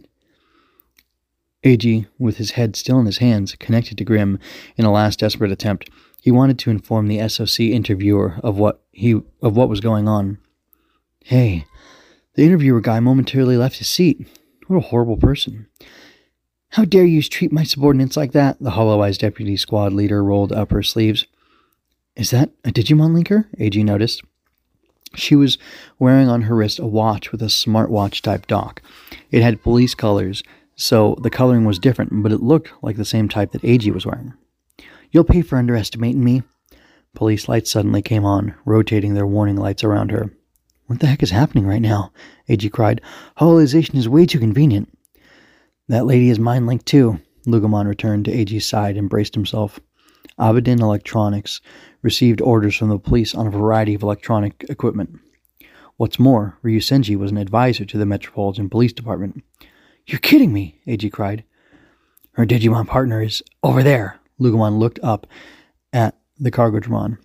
Eiji, 1.67 2.07
with 2.17 2.37
his 2.37 2.51
head 2.51 2.75
still 2.75 2.99
in 2.99 3.05
his 3.05 3.17
hands, 3.17 3.55
connected 3.59 3.97
to 3.97 4.05
Grim 4.05 4.39
in 4.77 4.85
a 4.85 4.91
last 4.91 5.19
desperate 5.19 5.51
attempt. 5.51 5.89
He 6.21 6.31
wanted 6.31 6.57
to 6.59 6.69
inform 6.69 7.07
the 7.07 7.27
SOC 7.27 7.59
interviewer 7.59 8.39
of 8.41 8.57
what 8.57 8.81
he 8.91 9.21
of 9.41 9.55
what 9.55 9.69
was 9.69 9.79
going 9.79 10.07
on. 10.07 10.37
Hey, 11.23 11.65
the 12.35 12.43
interviewer 12.45 12.81
guy 12.81 12.99
momentarily 12.99 13.57
left 13.57 13.79
his 13.79 13.89
seat. 13.89 14.27
What 14.67 14.77
a 14.77 14.87
horrible 14.87 15.17
person. 15.17 15.67
How 16.71 16.85
dare 16.85 17.05
you 17.05 17.21
treat 17.21 17.51
my 17.51 17.63
subordinates 17.63 18.17
like 18.17 18.33
that? 18.33 18.57
The 18.59 18.71
hollow-eyed 18.71 19.17
deputy 19.17 19.57
squad 19.57 19.93
leader 19.93 20.23
rolled 20.23 20.51
up 20.51 20.71
her 20.71 20.83
sleeves. 20.83 21.25
Is 22.15 22.31
that 22.31 22.49
a 22.63 22.71
Digimon 22.71 23.11
linker? 23.11 23.45
Eiji 23.57 23.83
noticed. 23.83 24.21
She 25.15 25.35
was 25.35 25.57
wearing 25.99 26.27
on 26.27 26.43
her 26.43 26.55
wrist 26.55 26.79
a 26.79 26.85
watch 26.85 27.31
with 27.31 27.41
a 27.41 27.45
smartwatch 27.45 28.21
type 28.21 28.47
dock. 28.47 28.81
It 29.31 29.41
had 29.41 29.63
police 29.63 29.95
colors 29.95 30.43
so 30.77 31.17
the 31.21 31.29
coloring 31.29 31.65
was 31.65 31.79
different, 31.79 32.23
but 32.23 32.31
it 32.31 32.41
looked 32.41 32.71
like 32.81 32.95
the 32.95 33.03
same 33.03 33.27
type 33.27 33.51
that 33.51 33.63
Eiji 33.63 33.91
was 33.91 34.05
wearing. 34.05 34.33
You'll 35.11 35.23
pay 35.23 35.41
for 35.41 35.57
underestimating 35.57 36.23
me. 36.23 36.43
Police 37.15 37.49
lights 37.49 37.71
suddenly 37.71 38.03
came 38.03 38.23
on, 38.23 38.53
rotating 38.63 39.15
their 39.15 39.25
warning 39.25 39.57
lights 39.57 39.83
around 39.83 40.11
her. 40.11 40.31
What 40.85 40.99
the 40.99 41.07
heck 41.07 41.23
is 41.23 41.31
happening 41.31 41.65
right 41.65 41.81
now? 41.81 42.13
Eiji 42.47 42.71
cried. 42.71 43.01
Holization 43.37 43.97
is 43.97 44.07
way 44.07 44.27
too 44.27 44.39
convenient. 44.39 44.95
That 45.87 46.05
lady 46.05 46.29
is 46.29 46.37
mind 46.37 46.67
linked 46.67 46.85
too. 46.85 47.19
Loogamon 47.47 47.87
returned 47.87 48.25
to 48.25 48.31
Eiji's 48.31 48.65
side 48.65 48.97
and 48.97 49.09
braced 49.09 49.33
himself. 49.33 49.79
Abedin 50.39 50.79
Electronics 50.79 51.59
received 52.03 52.39
orders 52.41 52.75
from 52.75 52.89
the 52.89 52.99
police 52.99 53.33
on 53.33 53.47
a 53.47 53.51
variety 53.51 53.95
of 53.95 54.03
electronic 54.03 54.65
equipment. 54.69 55.19
What's 55.95 56.19
more, 56.19 56.59
Ryusenji 56.63 57.17
was 57.17 57.31
an 57.31 57.37
advisor 57.37 57.85
to 57.85 57.97
the 57.97 58.05
Metropolitan 58.05 58.69
Police 58.69 58.93
Department. 58.93 59.43
You're 60.07 60.19
kidding 60.19 60.53
me, 60.53 60.79
Eiji 60.87 61.11
cried. 61.11 61.43
Her 62.31 62.45
Digimon 62.45 62.87
partner 62.87 63.21
is 63.21 63.43
over 63.61 63.83
there. 63.83 64.19
Loogamon 64.39 64.79
looked 64.79 64.99
up 65.03 65.27
at 65.91 66.17
the 66.39 66.51
Cargodramon. 66.51 67.17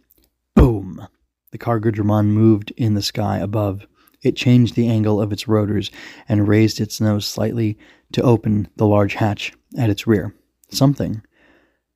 Boom! 0.56 1.06
The 1.52 1.58
Cargodramon 1.58 2.26
moved 2.26 2.72
in 2.76 2.94
the 2.94 3.02
sky 3.02 3.38
above. 3.38 3.86
It 4.22 4.34
changed 4.34 4.74
the 4.74 4.88
angle 4.88 5.20
of 5.20 5.32
its 5.32 5.46
rotors 5.46 5.92
and 6.28 6.48
raised 6.48 6.80
its 6.80 7.00
nose 7.00 7.26
slightly 7.26 7.78
to 8.12 8.22
open 8.22 8.68
the 8.76 8.86
large 8.86 9.14
hatch 9.14 9.52
at 9.78 9.90
its 9.90 10.06
rear. 10.06 10.34
Something. 10.70 11.22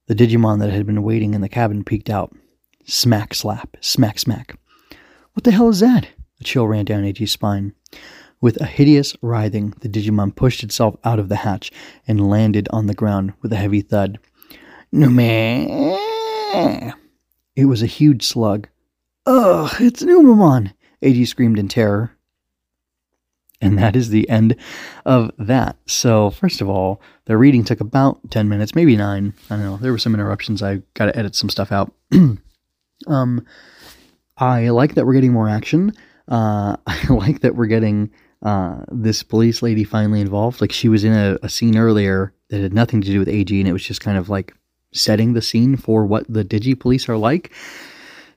The 0.06 0.14
Digimon 0.14 0.60
that 0.60 0.70
had 0.70 0.86
been 0.86 1.02
waiting 1.02 1.34
in 1.34 1.40
the 1.40 1.48
cabin 1.48 1.82
peeked 1.82 2.10
out. 2.10 2.32
Smack 2.84 3.34
slap, 3.34 3.76
smack 3.80 4.20
smack. 4.20 4.56
What 5.32 5.42
the 5.42 5.50
hell 5.50 5.68
is 5.68 5.80
that? 5.80 6.08
A 6.40 6.44
chill 6.44 6.68
ran 6.68 6.84
down 6.84 7.02
Eiji's 7.02 7.32
spine. 7.32 7.74
With 8.40 8.60
a 8.60 8.66
hideous 8.66 9.16
writhing, 9.22 9.74
the 9.80 9.88
Digimon 9.88 10.34
pushed 10.34 10.62
itself 10.62 10.96
out 11.04 11.18
of 11.18 11.28
the 11.28 11.36
hatch 11.36 11.72
and 12.06 12.28
landed 12.28 12.68
on 12.70 12.86
the 12.86 12.94
ground 12.94 13.32
with 13.40 13.52
a 13.52 13.56
heavy 13.56 13.80
thud. 13.80 14.18
Nume! 14.92 15.96
It 17.56 17.64
was 17.64 17.82
a 17.82 17.86
huge 17.86 18.22
slug. 18.22 18.68
Ugh, 19.24 19.70
it's 19.80 20.02
an 20.02 20.08
Numemon! 20.08 20.74
Eiji 21.02 21.26
screamed 21.26 21.58
in 21.58 21.68
terror. 21.68 22.12
And 23.60 23.78
that 23.78 23.96
is 23.96 24.10
the 24.10 24.28
end 24.28 24.54
of 25.06 25.30
that. 25.38 25.76
So, 25.86 26.28
first 26.30 26.60
of 26.60 26.68
all, 26.68 27.00
the 27.24 27.38
reading 27.38 27.64
took 27.64 27.80
about 27.80 28.30
10 28.30 28.50
minutes, 28.50 28.74
maybe 28.74 28.96
nine. 28.96 29.32
I 29.48 29.56
don't 29.56 29.64
know. 29.64 29.76
There 29.78 29.92
were 29.92 29.98
some 29.98 30.14
interruptions. 30.14 30.62
I 30.62 30.82
got 30.92 31.06
to 31.06 31.18
edit 31.18 31.34
some 31.34 31.48
stuff 31.48 31.72
out. 31.72 31.90
um, 33.06 33.46
I 34.36 34.68
like 34.68 34.94
that 34.94 35.06
we're 35.06 35.14
getting 35.14 35.32
more 35.32 35.48
action. 35.48 35.94
Uh, 36.28 36.76
I 36.86 37.06
like 37.08 37.40
that 37.40 37.56
we're 37.56 37.66
getting 37.66 38.12
uh, 38.46 38.84
this 38.92 39.24
police 39.24 39.60
lady 39.60 39.82
finally 39.82 40.20
involved. 40.20 40.60
Like, 40.60 40.70
she 40.70 40.88
was 40.88 41.02
in 41.02 41.12
a, 41.12 41.36
a 41.42 41.48
scene 41.48 41.76
earlier 41.76 42.32
that 42.48 42.60
had 42.60 42.72
nothing 42.72 43.00
to 43.00 43.08
do 43.08 43.18
with 43.18 43.26
Eiji, 43.26 43.58
and 43.58 43.68
it 43.68 43.72
was 43.72 43.82
just 43.82 44.00
kind 44.00 44.16
of 44.16 44.28
like 44.28 44.54
setting 44.92 45.32
the 45.32 45.42
scene 45.42 45.76
for 45.76 46.06
what 46.06 46.24
the 46.32 46.44
Digi 46.44 46.78
police 46.78 47.08
are 47.08 47.16
like. 47.16 47.52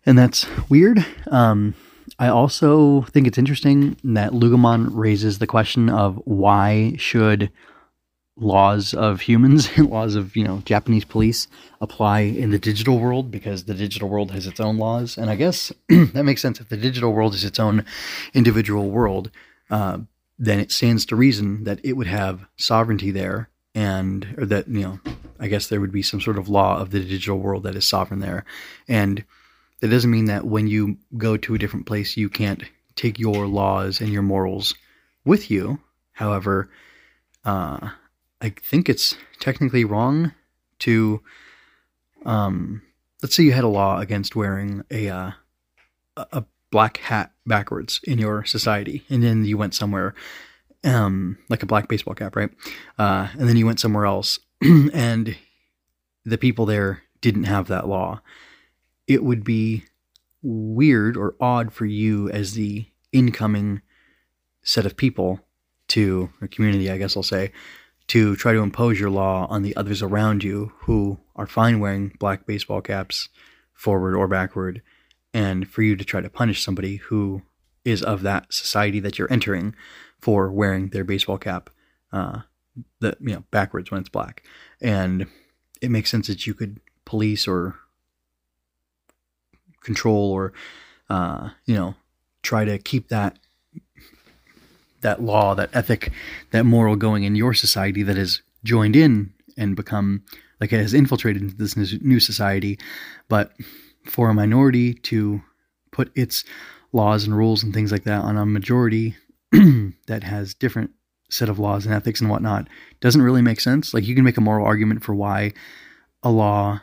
And 0.07 0.17
that's 0.17 0.47
weird. 0.67 1.05
Um, 1.27 1.75
I 2.17 2.27
also 2.27 3.03
think 3.03 3.27
it's 3.27 3.37
interesting 3.37 3.97
that 4.03 4.31
Loogamon 4.31 4.89
raises 4.91 5.37
the 5.37 5.45
question 5.45 5.89
of 5.89 6.19
why 6.25 6.95
should 6.97 7.51
laws 8.35 8.95
of 8.95 9.21
humans 9.21 9.69
and 9.75 9.89
laws 9.91 10.15
of 10.15 10.35
you 10.35 10.43
know 10.43 10.63
Japanese 10.65 11.05
police 11.05 11.47
apply 11.81 12.21
in 12.21 12.49
the 12.49 12.57
digital 12.57 12.97
world 12.97 13.29
because 13.29 13.65
the 13.65 13.73
digital 13.75 14.09
world 14.09 14.31
has 14.31 14.47
its 14.47 14.59
own 14.59 14.77
laws, 14.77 15.19
and 15.19 15.29
I 15.29 15.35
guess 15.35 15.71
that 15.89 16.23
makes 16.23 16.41
sense. 16.41 16.59
If 16.59 16.69
the 16.69 16.77
digital 16.77 17.13
world 17.13 17.35
is 17.35 17.43
its 17.43 17.59
own 17.59 17.85
individual 18.33 18.89
world, 18.89 19.29
uh, 19.69 19.99
then 20.37 20.59
it 20.59 20.71
stands 20.71 21.05
to 21.05 21.15
reason 21.15 21.63
that 21.65 21.79
it 21.83 21.93
would 21.93 22.07
have 22.07 22.45
sovereignty 22.57 23.11
there, 23.11 23.49
and 23.75 24.35
or 24.37 24.45
that 24.45 24.67
you 24.67 24.81
know, 24.81 24.99
I 25.39 25.47
guess 25.47 25.67
there 25.67 25.81
would 25.81 25.91
be 25.91 26.01
some 26.01 26.21
sort 26.21 26.37
of 26.37 26.49
law 26.49 26.79
of 26.79 26.91
the 26.91 26.99
digital 26.99 27.39
world 27.39 27.63
that 27.63 27.75
is 27.75 27.87
sovereign 27.87 28.19
there, 28.19 28.45
and 28.87 29.23
that 29.81 29.89
doesn't 29.89 30.11
mean 30.11 30.25
that 30.25 30.45
when 30.45 30.67
you 30.67 30.97
go 31.17 31.37
to 31.37 31.55
a 31.55 31.57
different 31.57 31.85
place, 31.85 32.17
you 32.17 32.29
can't 32.29 32.63
take 32.95 33.19
your 33.19 33.47
laws 33.47 34.01
and 34.01 34.11
your 34.11 34.21
morals 34.21 34.75
with 35.23 35.49
you. 35.49 35.79
However, 36.11 36.69
uh, 37.45 37.89
I 38.41 38.49
think 38.49 38.89
it's 38.89 39.15
technically 39.39 39.85
wrong 39.85 40.33
to, 40.79 41.21
um, 42.25 42.81
let's 43.21 43.35
say 43.35 43.43
you 43.43 43.53
had 43.53 43.63
a 43.63 43.69
law 43.69 43.99
against 43.99 44.35
wearing 44.35 44.83
a 44.91 45.09
uh, 45.09 45.31
a 46.17 46.43
black 46.71 46.97
hat 46.97 47.31
backwards 47.45 47.99
in 48.03 48.19
your 48.19 48.45
society, 48.45 49.03
and 49.09 49.23
then 49.23 49.45
you 49.45 49.57
went 49.57 49.73
somewhere, 49.73 50.13
um, 50.83 51.37
like 51.49 51.63
a 51.63 51.67
black 51.67 51.87
baseball 51.87 52.13
cap, 52.13 52.35
right? 52.35 52.51
Uh, 52.97 53.27
and 53.33 53.47
then 53.47 53.57
you 53.57 53.65
went 53.65 53.79
somewhere 53.79 54.05
else, 54.05 54.39
and 54.61 55.35
the 56.25 56.37
people 56.37 56.65
there 56.65 57.03
didn't 57.21 57.45
have 57.45 57.67
that 57.67 57.87
law 57.87 58.21
it 59.09 59.23
would 59.23 59.43
be 59.43 59.83
weird 60.41 61.17
or 61.17 61.35
odd 61.41 61.73
for 61.73 61.85
you 61.85 62.29
as 62.29 62.53
the 62.53 62.85
incoming 63.11 63.81
set 64.61 64.85
of 64.85 64.95
people 64.95 65.41
to 65.87 66.29
or 66.39 66.47
community, 66.47 66.89
I 66.89 66.99
guess 66.99 67.17
I'll 67.17 67.23
say, 67.23 67.51
to 68.07 68.35
try 68.35 68.53
to 68.53 68.59
impose 68.59 68.99
your 68.99 69.09
law 69.09 69.47
on 69.49 69.63
the 69.63 69.75
others 69.75 70.03
around 70.03 70.43
you 70.43 70.71
who 70.81 71.19
are 71.35 71.47
fine 71.47 71.79
wearing 71.79 72.15
black 72.19 72.45
baseball 72.45 72.81
caps 72.81 73.29
forward 73.73 74.15
or 74.15 74.27
backward, 74.27 74.83
and 75.33 75.67
for 75.69 75.81
you 75.81 75.95
to 75.95 76.05
try 76.05 76.21
to 76.21 76.29
punish 76.29 76.63
somebody 76.63 76.97
who 76.97 77.41
is 77.85 78.03
of 78.03 78.21
that 78.23 78.51
society 78.53 78.99
that 78.99 79.17
you're 79.17 79.31
entering 79.31 79.75
for 80.19 80.51
wearing 80.51 80.89
their 80.89 81.03
baseball 81.03 81.37
cap, 81.37 81.69
uh, 82.11 82.41
the 82.99 83.15
you 83.19 83.33
know 83.33 83.43
backwards 83.51 83.91
when 83.91 83.99
it's 83.99 84.09
black, 84.09 84.43
and 84.81 85.27
it 85.81 85.91
makes 85.91 86.09
sense 86.09 86.27
that 86.27 86.45
you 86.45 86.53
could 86.53 86.79
police 87.05 87.47
or 87.47 87.75
control 89.81 90.31
or 90.31 90.53
uh, 91.09 91.49
you 91.65 91.75
know 91.75 91.95
try 92.41 92.65
to 92.65 92.77
keep 92.77 93.09
that 93.09 93.37
that 95.01 95.21
law, 95.21 95.55
that 95.55 95.69
ethic, 95.73 96.11
that 96.51 96.65
moral 96.65 96.95
going 96.95 97.23
in 97.23 97.35
your 97.35 97.53
society 97.53 98.03
that 98.03 98.17
has 98.17 98.41
joined 98.63 98.95
in 98.95 99.33
and 99.57 99.75
become 99.75 100.23
like 100.59 100.73
it 100.73 100.81
has 100.81 100.93
infiltrated 100.93 101.41
into 101.41 101.55
this 101.55 101.75
new 102.01 102.19
society. 102.19 102.77
But 103.29 103.53
for 104.09 104.29
a 104.29 104.33
minority 104.33 104.93
to 104.93 105.41
put 105.91 106.11
its 106.15 106.43
laws 106.91 107.25
and 107.25 107.37
rules 107.37 107.63
and 107.63 107.73
things 107.73 107.91
like 107.91 108.03
that 108.03 108.21
on 108.21 108.37
a 108.37 108.45
majority 108.45 109.15
that 109.51 110.23
has 110.23 110.53
different 110.53 110.91
set 111.29 111.49
of 111.49 111.59
laws 111.59 111.85
and 111.85 111.93
ethics 111.93 112.21
and 112.21 112.29
whatnot 112.29 112.67
doesn't 113.01 113.21
really 113.21 113.41
make 113.41 113.59
sense. 113.59 113.93
Like 113.93 114.07
you 114.07 114.15
can 114.15 114.23
make 114.23 114.37
a 114.37 114.41
moral 114.41 114.65
argument 114.65 115.03
for 115.03 115.13
why 115.13 115.53
a 116.23 116.31
law 116.31 116.81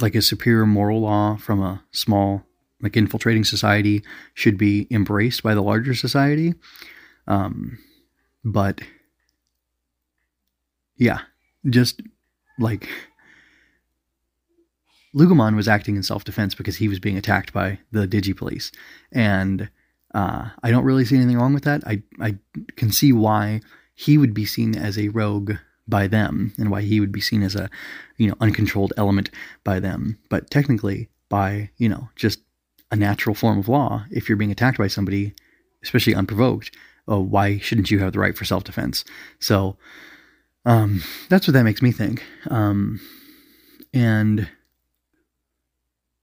like 0.00 0.14
a 0.14 0.22
superior 0.22 0.66
moral 0.66 1.00
law 1.00 1.36
from 1.36 1.62
a 1.62 1.82
small 1.90 2.44
like 2.82 2.96
infiltrating 2.96 3.44
society 3.44 4.02
should 4.34 4.58
be 4.58 4.86
embraced 4.90 5.42
by 5.42 5.54
the 5.54 5.62
larger 5.62 5.94
society 5.94 6.54
um 7.26 7.78
but 8.44 8.80
yeah 10.96 11.20
just 11.68 12.02
like 12.58 12.88
Loogamon 15.16 15.56
was 15.56 15.68
acting 15.68 15.96
in 15.96 16.02
self-defense 16.02 16.54
because 16.54 16.76
he 16.76 16.88
was 16.88 17.00
being 17.00 17.16
attacked 17.16 17.52
by 17.52 17.78
the 17.90 18.06
digi 18.06 18.36
police. 18.36 18.70
And 19.12 19.70
uh, 20.14 20.50
I 20.62 20.70
don't 20.70 20.84
really 20.84 21.04
see 21.04 21.16
anything 21.16 21.38
wrong 21.38 21.54
with 21.54 21.64
that. 21.64 21.82
I 21.86 22.02
I 22.20 22.36
can 22.76 22.92
see 22.92 23.12
why 23.12 23.60
he 23.94 24.18
would 24.18 24.34
be 24.34 24.44
seen 24.44 24.76
as 24.76 24.98
a 24.98 25.08
rogue 25.08 25.52
by 25.88 26.06
them 26.06 26.52
and 26.58 26.70
why 26.70 26.82
he 26.82 27.00
would 27.00 27.12
be 27.12 27.20
seen 27.20 27.42
as 27.42 27.54
a 27.54 27.70
you 28.18 28.28
know 28.28 28.36
uncontrolled 28.40 28.92
element 28.96 29.30
by 29.64 29.80
them. 29.80 30.18
But 30.28 30.50
technically 30.50 31.08
by 31.28 31.70
you 31.76 31.88
know 31.88 32.08
just 32.16 32.40
a 32.90 32.96
natural 32.96 33.34
form 33.34 33.58
of 33.58 33.68
law 33.68 34.04
if 34.10 34.28
you're 34.28 34.36
being 34.38 34.52
attacked 34.52 34.78
by 34.78 34.86
somebody 34.86 35.34
especially 35.82 36.14
unprovoked 36.14 36.70
uh, 37.10 37.20
why 37.20 37.58
shouldn't 37.58 37.90
you 37.90 37.98
have 37.98 38.12
the 38.12 38.18
right 38.18 38.36
for 38.36 38.44
self-defense? 38.44 39.04
So 39.38 39.76
um, 40.64 41.02
that's 41.28 41.46
what 41.46 41.52
that 41.54 41.64
makes 41.64 41.82
me 41.82 41.92
think. 41.92 42.22
Um, 42.50 43.00
and 43.94 44.48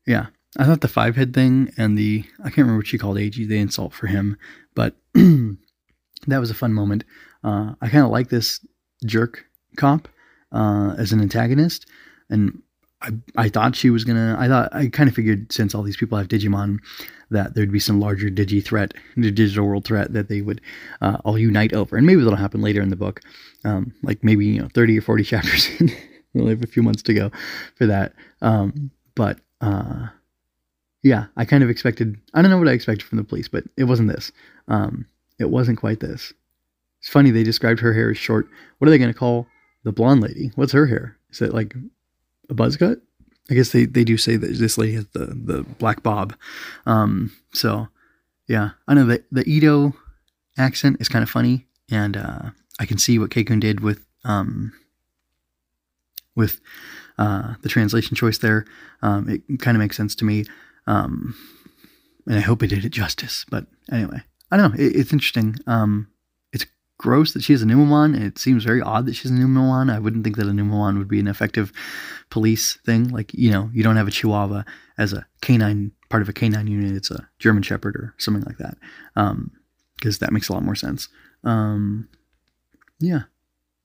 yeah 0.05 0.27
i 0.57 0.65
thought 0.65 0.81
the 0.81 0.87
five 0.87 1.15
head 1.15 1.33
thing 1.33 1.71
and 1.77 1.97
the 1.97 2.23
i 2.39 2.43
can't 2.43 2.57
remember 2.59 2.77
what 2.77 2.87
she 2.87 2.97
called 2.97 3.17
Eiji 3.17 3.47
the 3.47 3.57
insult 3.57 3.93
for 3.93 4.07
him 4.07 4.37
but 4.75 4.95
that 5.13 5.57
was 6.27 6.51
a 6.51 6.55
fun 6.55 6.73
moment 6.73 7.03
uh, 7.43 7.73
i 7.81 7.89
kind 7.89 8.05
of 8.05 8.11
like 8.11 8.29
this 8.29 8.59
jerk 9.05 9.45
cop 9.75 10.07
uh, 10.53 10.93
as 10.97 11.11
an 11.11 11.21
antagonist, 11.21 11.87
and 12.29 12.61
I 13.01 13.09
I 13.35 13.49
thought 13.49 13.75
she 13.75 13.89
was 13.89 14.03
gonna. 14.03 14.35
I 14.39 14.47
thought 14.47 14.73
I 14.73 14.87
kind 14.87 15.09
of 15.09 15.15
figured 15.15 15.51
since 15.51 15.75
all 15.75 15.83
these 15.83 15.97
people 15.97 16.17
have 16.17 16.27
Digimon 16.27 16.77
that 17.31 17.55
there'd 17.55 17.71
be 17.71 17.79
some 17.79 17.99
larger 17.99 18.29
digi 18.29 18.63
threat, 18.63 18.93
digital 19.19 19.65
world 19.65 19.85
threat 19.85 20.13
that 20.13 20.29
they 20.29 20.41
would 20.41 20.61
uh, 21.01 21.17
all 21.25 21.37
unite 21.37 21.73
over, 21.73 21.97
and 21.97 22.05
maybe 22.05 22.23
that'll 22.23 22.37
happen 22.37 22.61
later 22.61 22.81
in 22.81 22.89
the 22.89 22.95
book, 22.95 23.21
um, 23.65 23.93
like 24.03 24.23
maybe 24.23 24.45
you 24.45 24.61
know 24.61 24.69
thirty 24.73 24.97
or 24.97 25.01
forty 25.01 25.23
chapters 25.33 25.69
we 25.79 26.41
only 26.41 26.51
have 26.51 26.63
a 26.63 26.67
few 26.67 26.83
months 26.83 27.01
to 27.03 27.13
go 27.13 27.31
for 27.75 27.85
that, 27.87 28.13
um, 28.41 28.91
but. 29.15 29.39
Uh, 29.63 30.07
yeah, 31.03 31.25
I 31.35 31.45
kind 31.45 31.63
of 31.63 31.69
expected. 31.69 32.17
I 32.33 32.41
don't 32.41 32.51
know 32.51 32.57
what 32.57 32.67
I 32.67 32.73
expected 32.73 33.05
from 33.05 33.17
the 33.17 33.23
police, 33.23 33.47
but 33.47 33.63
it 33.77 33.85
wasn't 33.85 34.09
this. 34.09 34.31
Um, 34.67 35.05
it 35.39 35.49
wasn't 35.49 35.79
quite 35.79 35.99
this. 35.99 36.33
It's 36.99 37.09
funny 37.09 37.31
they 37.31 37.43
described 37.43 37.79
her 37.81 37.93
hair 37.93 38.11
as 38.11 38.17
short. 38.17 38.47
What 38.77 38.87
are 38.87 38.91
they 38.91 38.97
going 38.97 39.11
to 39.11 39.17
call 39.17 39.47
the 39.83 39.91
blonde 39.91 40.21
lady. 40.21 40.51
What's 40.55 40.71
her 40.71 40.87
hair? 40.87 41.17
Is 41.29 41.41
it 41.41 41.53
like 41.53 41.75
a 42.49 42.53
buzz 42.53 42.77
cut? 42.77 42.99
I 43.49 43.53
guess 43.53 43.71
they, 43.71 43.85
they 43.85 44.03
do 44.03 44.17
say 44.17 44.37
that 44.37 44.57
this 44.57 44.77
lady 44.77 44.93
has 44.93 45.05
the, 45.07 45.25
the 45.25 45.63
black 45.77 46.01
bob. 46.01 46.35
Um, 46.85 47.31
so 47.53 47.89
yeah, 48.47 48.71
I 48.87 48.93
know 48.93 49.05
the, 49.05 49.23
the 49.31 49.47
Edo 49.49 49.93
accent 50.57 50.97
is 51.01 51.09
kind 51.09 51.23
of 51.23 51.29
funny, 51.29 51.67
and 51.91 52.15
uh, 52.15 52.51
I 52.79 52.85
can 52.85 52.97
see 52.97 53.19
what 53.19 53.31
Keikun 53.31 53.59
did 53.59 53.81
with 53.81 54.05
um, 54.23 54.71
with 56.35 56.61
uh, 57.17 57.55
the 57.61 57.69
translation 57.69 58.15
choice 58.15 58.37
there. 58.37 58.65
Um, 59.01 59.29
it 59.29 59.59
kind 59.59 59.75
of 59.75 59.79
makes 59.79 59.97
sense 59.97 60.15
to 60.15 60.25
me, 60.25 60.45
um, 60.87 61.35
and 62.27 62.37
I 62.37 62.41
hope 62.41 62.63
it 62.63 62.67
did 62.67 62.85
it 62.85 62.89
justice. 62.89 63.45
But 63.49 63.65
anyway, 63.91 64.21
I 64.51 64.57
don't 64.57 64.73
know. 64.73 64.83
It, 64.83 64.95
it's 64.95 65.13
interesting. 65.13 65.55
Um, 65.67 66.07
it's 66.51 66.65
gross 66.97 67.33
that 67.33 67.43
she 67.43 67.53
has 67.53 67.61
a 67.61 67.65
Numemon. 67.65 68.19
It 68.19 68.37
seems 68.37 68.63
very 68.63 68.81
odd 68.81 69.05
that 69.05 69.15
she's 69.15 69.31
a 69.31 69.33
Numemon. 69.33 69.91
I 69.93 69.99
wouldn't 69.99 70.23
think 70.23 70.37
that 70.37 70.47
a 70.47 70.51
Numemon 70.51 70.97
would 70.97 71.07
be 71.07 71.19
an 71.19 71.27
effective 71.27 71.71
police 72.29 72.75
thing. 72.85 73.09
Like, 73.09 73.33
you 73.33 73.51
know, 73.51 73.69
you 73.73 73.83
don't 73.83 73.97
have 73.97 74.07
a 74.07 74.11
Chihuahua 74.11 74.63
as 74.97 75.13
a 75.13 75.25
canine, 75.41 75.91
part 76.09 76.23
of 76.23 76.29
a 76.29 76.33
canine 76.33 76.67
unit. 76.67 76.95
It's 76.95 77.11
a 77.11 77.27
German 77.39 77.63
Shepherd 77.63 77.95
or 77.95 78.15
something 78.17 78.43
like 78.43 78.57
that. 78.57 78.77
Um, 79.15 79.51
because 79.97 80.19
that 80.19 80.33
makes 80.33 80.49
a 80.49 80.53
lot 80.53 80.63
more 80.63 80.75
sense. 80.75 81.07
Um, 81.45 82.09
yeah. 82.99 83.21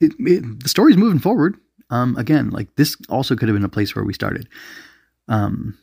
It, 0.00 0.12
it, 0.18 0.62
the 0.62 0.68
story's 0.68 0.96
moving 0.96 1.18
forward. 1.18 1.56
Um, 1.90 2.16
again, 2.16 2.50
like 2.50 2.74
this 2.76 2.96
also 3.08 3.34
could 3.34 3.48
have 3.48 3.56
been 3.56 3.64
a 3.64 3.68
place 3.68 3.94
where 3.94 4.04
we 4.04 4.12
started. 4.12 4.48
Um, 5.26 5.78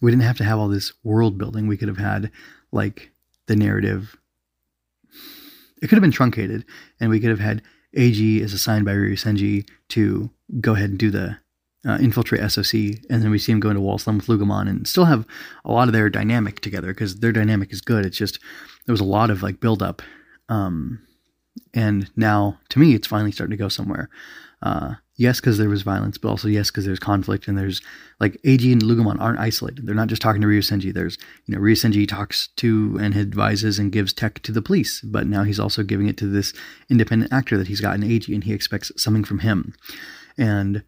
we 0.00 0.10
didn't 0.10 0.24
have 0.24 0.36
to 0.38 0.44
have 0.44 0.58
all 0.58 0.68
this 0.68 0.92
world 1.04 1.38
building. 1.38 1.66
We 1.66 1.76
could 1.76 1.88
have 1.88 1.96
had 1.98 2.30
like 2.72 3.10
the 3.46 3.56
narrative 3.56 4.16
it 5.82 5.88
could 5.88 5.96
have 5.96 6.02
been 6.02 6.10
truncated, 6.10 6.64
and 7.00 7.10
we 7.10 7.20
could 7.20 7.30
have 7.30 7.40
had 7.40 7.62
Eiji 7.96 8.40
is 8.40 8.52
assigned 8.52 8.84
by 8.84 8.92
Ryusenji 8.92 9.68
to 9.90 10.30
go 10.60 10.74
ahead 10.74 10.90
and 10.90 10.98
do 10.98 11.10
the 11.10 11.38
uh, 11.86 11.98
infiltrate 12.00 12.50
SOC, 12.50 12.74
and 13.10 13.22
then 13.22 13.30
we 13.30 13.38
see 13.38 13.52
him 13.52 13.60
go 13.60 13.70
into 13.70 13.82
Wallslum 13.82 14.16
with 14.16 14.26
Loogamon, 14.26 14.68
and 14.68 14.88
still 14.88 15.04
have 15.04 15.26
a 15.64 15.72
lot 15.72 15.88
of 15.88 15.92
their 15.92 16.08
dynamic 16.08 16.60
together 16.60 16.88
because 16.88 17.20
their 17.20 17.32
dynamic 17.32 17.72
is 17.72 17.80
good. 17.80 18.04
It's 18.04 18.16
just 18.16 18.40
there 18.86 18.92
was 18.92 19.00
a 19.00 19.04
lot 19.04 19.30
of 19.30 19.42
like 19.42 19.60
build 19.60 19.82
up 19.82 20.02
um, 20.48 21.05
and 21.74 22.10
now, 22.16 22.58
to 22.70 22.78
me, 22.78 22.94
it's 22.94 23.06
finally 23.06 23.32
starting 23.32 23.56
to 23.56 23.62
go 23.62 23.68
somewhere. 23.68 24.08
Uh, 24.62 24.94
yes, 25.16 25.38
because 25.38 25.58
there 25.58 25.68
was 25.68 25.82
violence, 25.82 26.16
but 26.16 26.28
also 26.28 26.48
yes, 26.48 26.70
because 26.70 26.86
there's 26.86 26.98
conflict 26.98 27.46
and 27.46 27.58
there's 27.58 27.82
like 28.20 28.40
Eiji 28.42 28.72
and 28.72 28.82
Loogamon 28.82 29.20
aren't 29.20 29.38
isolated. 29.38 29.86
They're 29.86 29.94
not 29.94 30.08
just 30.08 30.22
talking 30.22 30.40
to 30.40 30.46
Ryusenji. 30.46 30.94
There's, 30.94 31.18
you 31.44 31.54
know, 31.54 31.60
Ryusenji 31.60 32.08
talks 32.08 32.48
to 32.56 32.98
and 33.00 33.14
advises 33.14 33.78
and 33.78 33.92
gives 33.92 34.12
tech 34.12 34.40
to 34.42 34.52
the 34.52 34.62
police, 34.62 35.02
but 35.02 35.26
now 35.26 35.44
he's 35.44 35.60
also 35.60 35.82
giving 35.82 36.08
it 36.08 36.16
to 36.18 36.26
this 36.26 36.54
independent 36.88 37.32
actor 37.32 37.58
that 37.58 37.68
he's 37.68 37.80
got 37.80 37.94
in 37.94 38.02
Eiji 38.02 38.34
and 38.34 38.44
he 38.44 38.54
expects 38.54 38.90
something 38.96 39.24
from 39.24 39.40
him. 39.40 39.74
And, 40.38 40.82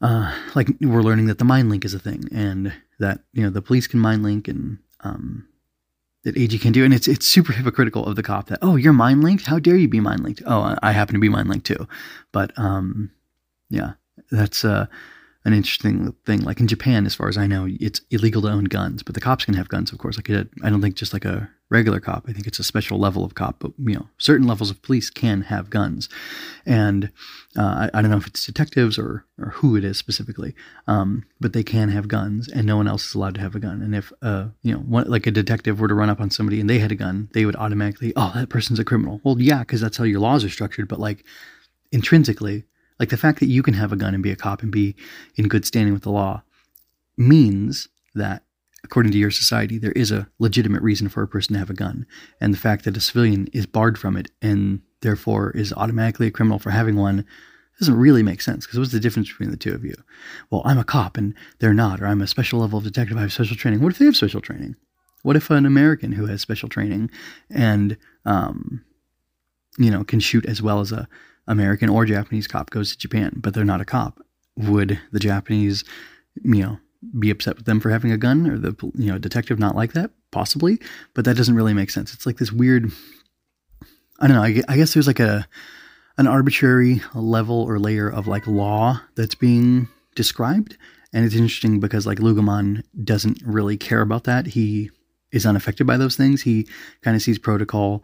uh, 0.00 0.34
like 0.54 0.68
we're 0.80 1.02
learning 1.02 1.26
that 1.26 1.38
the 1.38 1.44
mind 1.44 1.68
link 1.68 1.84
is 1.84 1.94
a 1.94 1.98
thing 1.98 2.24
and 2.32 2.72
that, 2.98 3.20
you 3.32 3.42
know, 3.42 3.50
the 3.50 3.62
police 3.62 3.86
can 3.86 4.00
mind 4.00 4.22
link 4.22 4.48
and, 4.48 4.78
um, 5.00 5.46
that 6.28 6.38
Eiji 6.38 6.60
can 6.60 6.72
do, 6.72 6.84
and 6.84 6.92
it's 6.92 7.08
it's 7.08 7.26
super 7.26 7.52
hypocritical 7.52 8.04
of 8.04 8.16
the 8.16 8.22
cop 8.22 8.48
that 8.48 8.58
oh 8.60 8.76
you're 8.76 8.92
mind 8.92 9.24
linked, 9.24 9.46
how 9.46 9.58
dare 9.58 9.76
you 9.76 9.88
be 9.88 10.00
mind 10.00 10.22
linked? 10.22 10.42
Oh, 10.46 10.76
I 10.82 10.92
happen 10.92 11.14
to 11.14 11.20
be 11.20 11.28
mind 11.28 11.48
linked 11.48 11.66
too, 11.66 11.88
but 12.32 12.56
um, 12.58 13.10
yeah, 13.70 13.92
that's 14.30 14.64
uh, 14.64 14.86
an 15.44 15.54
interesting 15.54 16.14
thing. 16.26 16.42
Like 16.42 16.60
in 16.60 16.66
Japan, 16.66 17.06
as 17.06 17.14
far 17.14 17.28
as 17.28 17.38
I 17.38 17.46
know, 17.46 17.66
it's 17.80 18.02
illegal 18.10 18.42
to 18.42 18.48
own 18.48 18.64
guns, 18.64 19.02
but 19.02 19.14
the 19.14 19.20
cops 19.20 19.46
can 19.46 19.54
have 19.54 19.68
guns, 19.68 19.90
of 19.90 19.98
course. 19.98 20.16
Like 20.16 20.30
I 20.30 20.70
don't 20.70 20.82
think 20.82 20.96
just 20.96 21.14
like 21.14 21.24
a 21.24 21.50
regular 21.70 22.00
cop. 22.00 22.24
I 22.28 22.32
think 22.32 22.46
it's 22.46 22.58
a 22.58 22.64
special 22.64 22.98
level 22.98 23.24
of 23.24 23.34
cop, 23.34 23.56
but 23.58 23.72
you 23.78 23.94
know, 23.94 24.08
certain 24.18 24.46
levels 24.46 24.70
of 24.70 24.82
police 24.82 25.10
can 25.10 25.42
have 25.42 25.70
guns, 25.70 26.08
and 26.64 27.10
uh, 27.56 27.88
I, 27.92 27.98
I, 27.98 28.02
don't 28.02 28.10
know 28.10 28.16
if 28.16 28.26
it's 28.26 28.46
detectives 28.46 28.98
or 28.98 29.24
or 29.38 29.50
who 29.50 29.76
it 29.76 29.84
is 29.84 29.98
specifically, 29.98 30.54
um, 30.86 31.24
but 31.40 31.52
they 31.52 31.62
can 31.62 31.88
have 31.90 32.08
guns, 32.08 32.48
and 32.48 32.66
no 32.66 32.76
one 32.76 32.88
else 32.88 33.06
is 33.06 33.14
allowed 33.14 33.34
to 33.34 33.40
have 33.40 33.54
a 33.54 33.60
gun. 33.60 33.82
And 33.82 33.94
if 33.94 34.12
uh, 34.22 34.48
you 34.62 34.72
know, 34.72 34.80
one, 34.80 35.08
like 35.08 35.26
a 35.26 35.30
detective 35.30 35.80
were 35.80 35.88
to 35.88 35.94
run 35.94 36.10
up 36.10 36.20
on 36.20 36.30
somebody 36.30 36.60
and 36.60 36.70
they 36.70 36.78
had 36.78 36.92
a 36.92 36.96
gun, 36.96 37.28
they 37.32 37.44
would 37.44 37.56
automatically, 37.56 38.12
oh, 38.16 38.32
that 38.34 38.48
person's 38.48 38.78
a 38.78 38.84
criminal. 38.84 39.20
Well, 39.24 39.40
yeah, 39.40 39.60
because 39.60 39.80
that's 39.80 39.96
how 39.96 40.04
your 40.04 40.20
laws 40.20 40.44
are 40.44 40.50
structured, 40.50 40.88
but 40.88 41.00
like 41.00 41.24
intrinsically 41.92 42.64
like 42.98 43.10
the 43.10 43.16
fact 43.16 43.40
that 43.40 43.46
you 43.46 43.62
can 43.62 43.74
have 43.74 43.92
a 43.92 43.96
gun 43.96 44.14
and 44.14 44.22
be 44.22 44.32
a 44.32 44.36
cop 44.36 44.62
and 44.62 44.72
be 44.72 44.96
in 45.36 45.48
good 45.48 45.64
standing 45.64 45.94
with 45.94 46.02
the 46.02 46.10
law 46.10 46.42
means 47.16 47.88
that, 48.14 48.42
according 48.88 49.12
to 49.12 49.18
your 49.18 49.30
society, 49.30 49.76
there 49.76 49.92
is 49.92 50.10
a 50.10 50.26
legitimate 50.38 50.82
reason 50.82 51.10
for 51.10 51.22
a 51.22 51.28
person 51.28 51.52
to 51.52 51.58
have 51.58 51.68
a 51.68 51.74
gun. 51.74 52.06
And 52.40 52.54
the 52.54 52.58
fact 52.58 52.86
that 52.86 52.96
a 52.96 53.00
civilian 53.02 53.48
is 53.52 53.66
barred 53.66 53.98
from 53.98 54.16
it 54.16 54.30
and 54.40 54.80
therefore 55.02 55.50
is 55.50 55.74
automatically 55.74 56.28
a 56.28 56.30
criminal 56.30 56.58
for 56.58 56.70
having 56.70 56.96
one 56.96 57.26
doesn't 57.78 57.94
really 57.94 58.22
make 58.22 58.40
sense 58.40 58.64
because 58.64 58.78
what's 58.78 58.92
the 58.92 58.98
difference 58.98 59.28
between 59.28 59.50
the 59.50 59.58
two 59.58 59.74
of 59.74 59.84
you? 59.84 59.94
Well, 60.50 60.62
I'm 60.64 60.78
a 60.78 60.84
cop 60.84 61.18
and 61.18 61.34
they're 61.58 61.74
not, 61.74 62.00
or 62.00 62.06
I'm 62.06 62.22
a 62.22 62.26
special 62.26 62.60
level 62.60 62.78
of 62.78 62.84
detective, 62.84 63.18
I 63.18 63.20
have 63.20 63.32
special 63.32 63.56
training. 63.56 63.82
What 63.82 63.92
if 63.92 63.98
they 63.98 64.06
have 64.06 64.16
special 64.16 64.40
training? 64.40 64.74
What 65.22 65.36
if 65.36 65.50
an 65.50 65.66
American 65.66 66.12
who 66.12 66.24
has 66.26 66.40
special 66.40 66.70
training 66.70 67.10
and, 67.50 67.98
um, 68.24 68.84
you 69.76 69.90
know, 69.90 70.02
can 70.02 70.18
shoot 70.18 70.46
as 70.46 70.62
well 70.62 70.80
as 70.80 70.92
a 70.92 71.06
American 71.46 71.90
or 71.90 72.06
Japanese 72.06 72.46
cop 72.46 72.70
goes 72.70 72.92
to 72.92 72.98
Japan, 72.98 73.34
but 73.36 73.54
they're 73.54 73.64
not 73.64 73.80
a 73.80 73.84
cop. 73.84 74.20
Would 74.56 74.98
the 75.12 75.20
Japanese, 75.20 75.84
you 76.42 76.62
know, 76.62 76.78
be 77.18 77.30
upset 77.30 77.56
with 77.56 77.66
them 77.66 77.80
for 77.80 77.90
having 77.90 78.10
a 78.10 78.18
gun 78.18 78.46
or 78.48 78.58
the 78.58 78.74
you 78.94 79.10
know 79.10 79.18
detective 79.18 79.58
not 79.58 79.76
like 79.76 79.92
that? 79.92 80.10
Possibly, 80.30 80.78
but 81.14 81.24
that 81.24 81.36
doesn't 81.36 81.54
really 81.54 81.74
make 81.74 81.90
sense. 81.90 82.12
It's 82.12 82.26
like 82.26 82.38
this 82.38 82.52
weird. 82.52 82.90
I 84.20 84.26
don't 84.26 84.36
know. 84.36 84.42
I, 84.42 84.62
I 84.68 84.76
guess 84.76 84.94
there's 84.94 85.06
like 85.06 85.20
a 85.20 85.46
an 86.16 86.26
arbitrary 86.26 87.00
level 87.14 87.62
or 87.62 87.78
layer 87.78 88.10
of 88.10 88.26
like 88.26 88.46
law 88.46 89.00
that's 89.14 89.36
being 89.36 89.88
described, 90.16 90.76
and 91.12 91.24
it's 91.24 91.34
interesting 91.34 91.80
because 91.80 92.06
like 92.06 92.18
Loogamon 92.18 92.82
doesn't 93.04 93.40
really 93.44 93.76
care 93.76 94.00
about 94.00 94.24
that. 94.24 94.46
He 94.46 94.90
is 95.30 95.44
unaffected 95.44 95.86
by 95.86 95.96
those 95.96 96.16
things. 96.16 96.42
He 96.42 96.66
kind 97.02 97.14
of 97.16 97.22
sees 97.22 97.38
protocol 97.38 98.02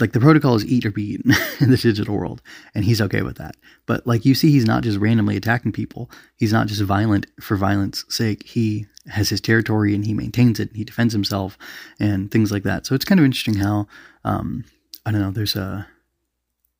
like 0.00 0.12
the 0.12 0.20
protocol 0.20 0.54
is 0.54 0.64
eat 0.66 0.86
or 0.86 0.90
be 0.90 1.14
eaten 1.14 1.32
in 1.60 1.70
the 1.70 1.76
digital 1.76 2.16
world, 2.16 2.42
and 2.74 2.84
he's 2.84 3.00
okay 3.00 3.22
with 3.22 3.36
that. 3.36 3.56
But 3.86 4.06
like 4.06 4.24
you 4.24 4.34
see, 4.34 4.50
he's 4.50 4.66
not 4.66 4.82
just 4.82 4.98
randomly 4.98 5.36
attacking 5.36 5.72
people. 5.72 6.10
He's 6.36 6.52
not 6.52 6.66
just 6.66 6.82
violent 6.82 7.26
for 7.40 7.56
violence 7.56 8.04
sake. 8.08 8.46
He 8.46 8.86
has 9.08 9.28
his 9.28 9.40
territory 9.40 9.94
and 9.94 10.04
he 10.04 10.14
maintains 10.14 10.58
it. 10.58 10.70
He 10.74 10.84
defends 10.84 11.12
himself 11.12 11.58
and 12.00 12.30
things 12.30 12.50
like 12.50 12.62
that. 12.62 12.86
So 12.86 12.94
it's 12.94 13.04
kind 13.04 13.20
of 13.20 13.26
interesting 13.26 13.56
how 13.56 13.86
um, 14.24 14.64
I 15.04 15.10
don't 15.10 15.20
know. 15.20 15.30
There's 15.30 15.56
a 15.56 15.86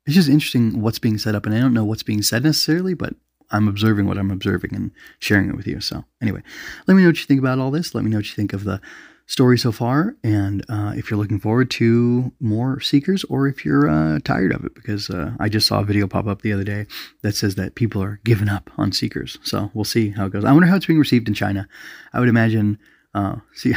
it's 0.05 0.15
just 0.15 0.29
interesting 0.29 0.81
what's 0.81 0.99
being 0.99 1.17
set 1.17 1.35
up, 1.35 1.45
and 1.45 1.55
I 1.55 1.59
don't 1.59 1.73
know 1.73 1.85
what's 1.85 2.03
being 2.03 2.21
said 2.21 2.43
necessarily, 2.43 2.93
but 2.93 3.15
I'm 3.51 3.67
observing 3.67 4.07
what 4.07 4.17
I'm 4.17 4.31
observing 4.31 4.75
and 4.75 4.91
sharing 5.19 5.49
it 5.49 5.55
with 5.55 5.67
you. 5.67 5.79
So 5.79 6.05
anyway, 6.21 6.41
let 6.87 6.95
me 6.95 7.03
know 7.03 7.09
what 7.09 7.19
you 7.19 7.25
think 7.25 7.39
about 7.39 7.59
all 7.59 7.71
this. 7.71 7.93
Let 7.93 8.03
me 8.03 8.09
know 8.09 8.17
what 8.17 8.27
you 8.27 8.35
think 8.35 8.53
of 8.53 8.63
the 8.63 8.81
story 9.27 9.57
so 9.57 9.71
far, 9.71 10.15
and 10.23 10.63
uh, 10.69 10.93
if 10.95 11.09
you're 11.09 11.19
looking 11.19 11.39
forward 11.39 11.71
to 11.71 12.31
more 12.39 12.79
Seekers, 12.79 13.23
or 13.25 13.47
if 13.47 13.65
you're 13.65 13.89
uh, 13.89 14.19
tired 14.23 14.53
of 14.53 14.63
it, 14.63 14.75
because 14.75 15.09
uh, 15.09 15.31
I 15.39 15.49
just 15.49 15.67
saw 15.67 15.79
a 15.79 15.85
video 15.85 16.07
pop 16.07 16.27
up 16.27 16.41
the 16.41 16.53
other 16.53 16.63
day 16.63 16.85
that 17.23 17.35
says 17.35 17.55
that 17.55 17.75
people 17.75 18.01
are 18.03 18.19
giving 18.23 18.49
up 18.49 18.69
on 18.77 18.91
Seekers. 18.91 19.37
So 19.43 19.71
we'll 19.73 19.83
see 19.83 20.09
how 20.09 20.27
it 20.27 20.33
goes. 20.33 20.45
I 20.45 20.51
wonder 20.51 20.67
how 20.67 20.75
it's 20.75 20.85
being 20.85 20.99
received 20.99 21.27
in 21.27 21.33
China. 21.33 21.67
I 22.13 22.19
would 22.19 22.29
imagine, 22.29 22.77
uh, 23.13 23.37
see, 23.53 23.73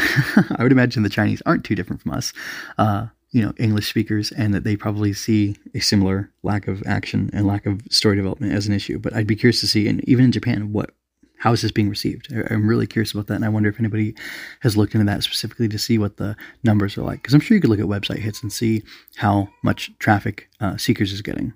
I 0.57 0.63
would 0.63 0.73
imagine 0.73 1.03
the 1.03 1.09
Chinese 1.09 1.43
aren't 1.47 1.65
too 1.65 1.75
different 1.75 2.03
from 2.03 2.13
us. 2.13 2.33
Uh, 2.77 3.07
you 3.31 3.43
know, 3.43 3.53
English 3.59 3.89
speakers, 3.89 4.33
and 4.33 4.55
that 4.55 4.65
they 4.65 4.75
probably 4.75 5.13
see 5.13 5.55
a 5.75 5.81
similar 5.81 6.31
lack 6.43 6.67
of 6.67 6.83
action 6.87 7.29
and 7.35 7.47
lack 7.47 7.67
of 7.67 7.83
story 7.91 8.17
development 8.17 8.55
as 8.55 8.67
an 8.67 8.73
issue. 8.73 8.99
But 8.99 9.15
I'd 9.15 9.27
be 9.27 9.37
curious 9.37 9.61
to 9.61 9.67
see, 9.67 9.87
and 9.87 10.03
even 10.09 10.25
in 10.25 10.33
Japan, 10.33 10.73
what 10.73 10.95
how 11.39 11.53
is 11.53 11.63
this 11.63 11.71
being 11.71 11.89
received? 11.89 12.33
I'm 12.51 12.69
really 12.69 12.87
curious 12.87 13.13
about 13.13 13.29
that, 13.29 13.35
and 13.35 13.45
I 13.45 13.49
wonder 13.49 13.69
if 13.69 13.79
anybody 13.79 14.15
has 14.61 14.77
looked 14.77 14.95
into 14.95 15.07
that 15.07 15.23
specifically 15.23 15.69
to 15.69 15.79
see 15.79 15.97
what 15.97 16.17
the 16.17 16.37
numbers 16.65 16.99
are 16.99 17.03
like. 17.03 17.23
Because 17.23 17.35
I'm 17.35 17.41
sure 17.41 17.55
you 17.55 17.61
could 17.61 17.71
look 17.71 17.81
at 17.81 17.87
website 17.87 18.19
hits 18.19 18.43
and 18.43 18.53
see 18.53 18.83
how 19.17 19.49
much 19.63 19.97
traffic 19.99 20.49
uh, 20.61 20.77
Seekers 20.77 21.13
is 21.13 21.23
getting. 21.23 21.53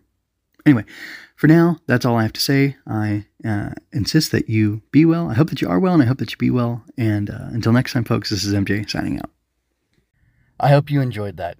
Anyway, 0.64 0.84
for 1.34 1.48
now, 1.48 1.78
that's 1.86 2.04
all 2.04 2.16
I 2.16 2.22
have 2.22 2.32
to 2.34 2.40
say. 2.40 2.76
I 2.86 3.26
uh, 3.44 3.70
insist 3.92 4.30
that 4.30 4.48
you 4.48 4.82
be 4.92 5.04
well. 5.04 5.28
I 5.28 5.34
hope 5.34 5.50
that 5.50 5.60
you 5.60 5.68
are 5.68 5.80
well, 5.80 5.94
and 5.94 6.02
I 6.02 6.06
hope 6.06 6.18
that 6.18 6.30
you 6.30 6.36
be 6.36 6.50
well. 6.50 6.84
And 6.96 7.30
uh, 7.30 7.48
until 7.50 7.72
next 7.72 7.92
time, 7.92 8.04
folks, 8.04 8.30
this 8.30 8.44
is 8.44 8.54
MJ 8.54 8.88
signing 8.88 9.18
out. 9.18 9.30
I 10.60 10.68
hope 10.68 10.90
you 10.90 11.00
enjoyed 11.00 11.36
that. 11.38 11.58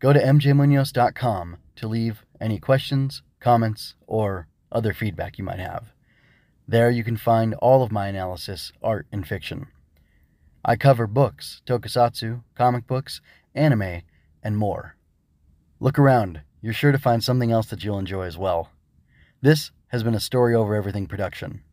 Go 0.00 0.12
to 0.12 0.20
mjmunoz.com 0.20 1.58
to 1.76 1.88
leave 1.88 2.24
any 2.40 2.58
questions, 2.58 3.22
comments, 3.38 3.94
or 4.08 4.48
other 4.72 4.92
feedback 4.92 5.38
you 5.38 5.44
might 5.44 5.60
have. 5.60 5.92
There 6.70 6.88
you 6.88 7.02
can 7.02 7.16
find 7.16 7.54
all 7.54 7.82
of 7.82 7.90
my 7.90 8.06
analysis, 8.06 8.70
art, 8.80 9.08
and 9.10 9.26
fiction. 9.26 9.66
I 10.64 10.76
cover 10.76 11.08
books, 11.08 11.62
tokusatsu, 11.66 12.44
comic 12.54 12.86
books, 12.86 13.20
anime, 13.56 14.02
and 14.40 14.56
more. 14.56 14.94
Look 15.80 15.98
around, 15.98 16.42
you're 16.62 16.72
sure 16.72 16.92
to 16.92 16.98
find 16.98 17.24
something 17.24 17.50
else 17.50 17.66
that 17.70 17.82
you'll 17.82 17.98
enjoy 17.98 18.22
as 18.22 18.38
well. 18.38 18.70
This 19.42 19.72
has 19.88 20.04
been 20.04 20.14
a 20.14 20.20
Story 20.20 20.54
Over 20.54 20.76
Everything 20.76 21.08
production. 21.08 21.64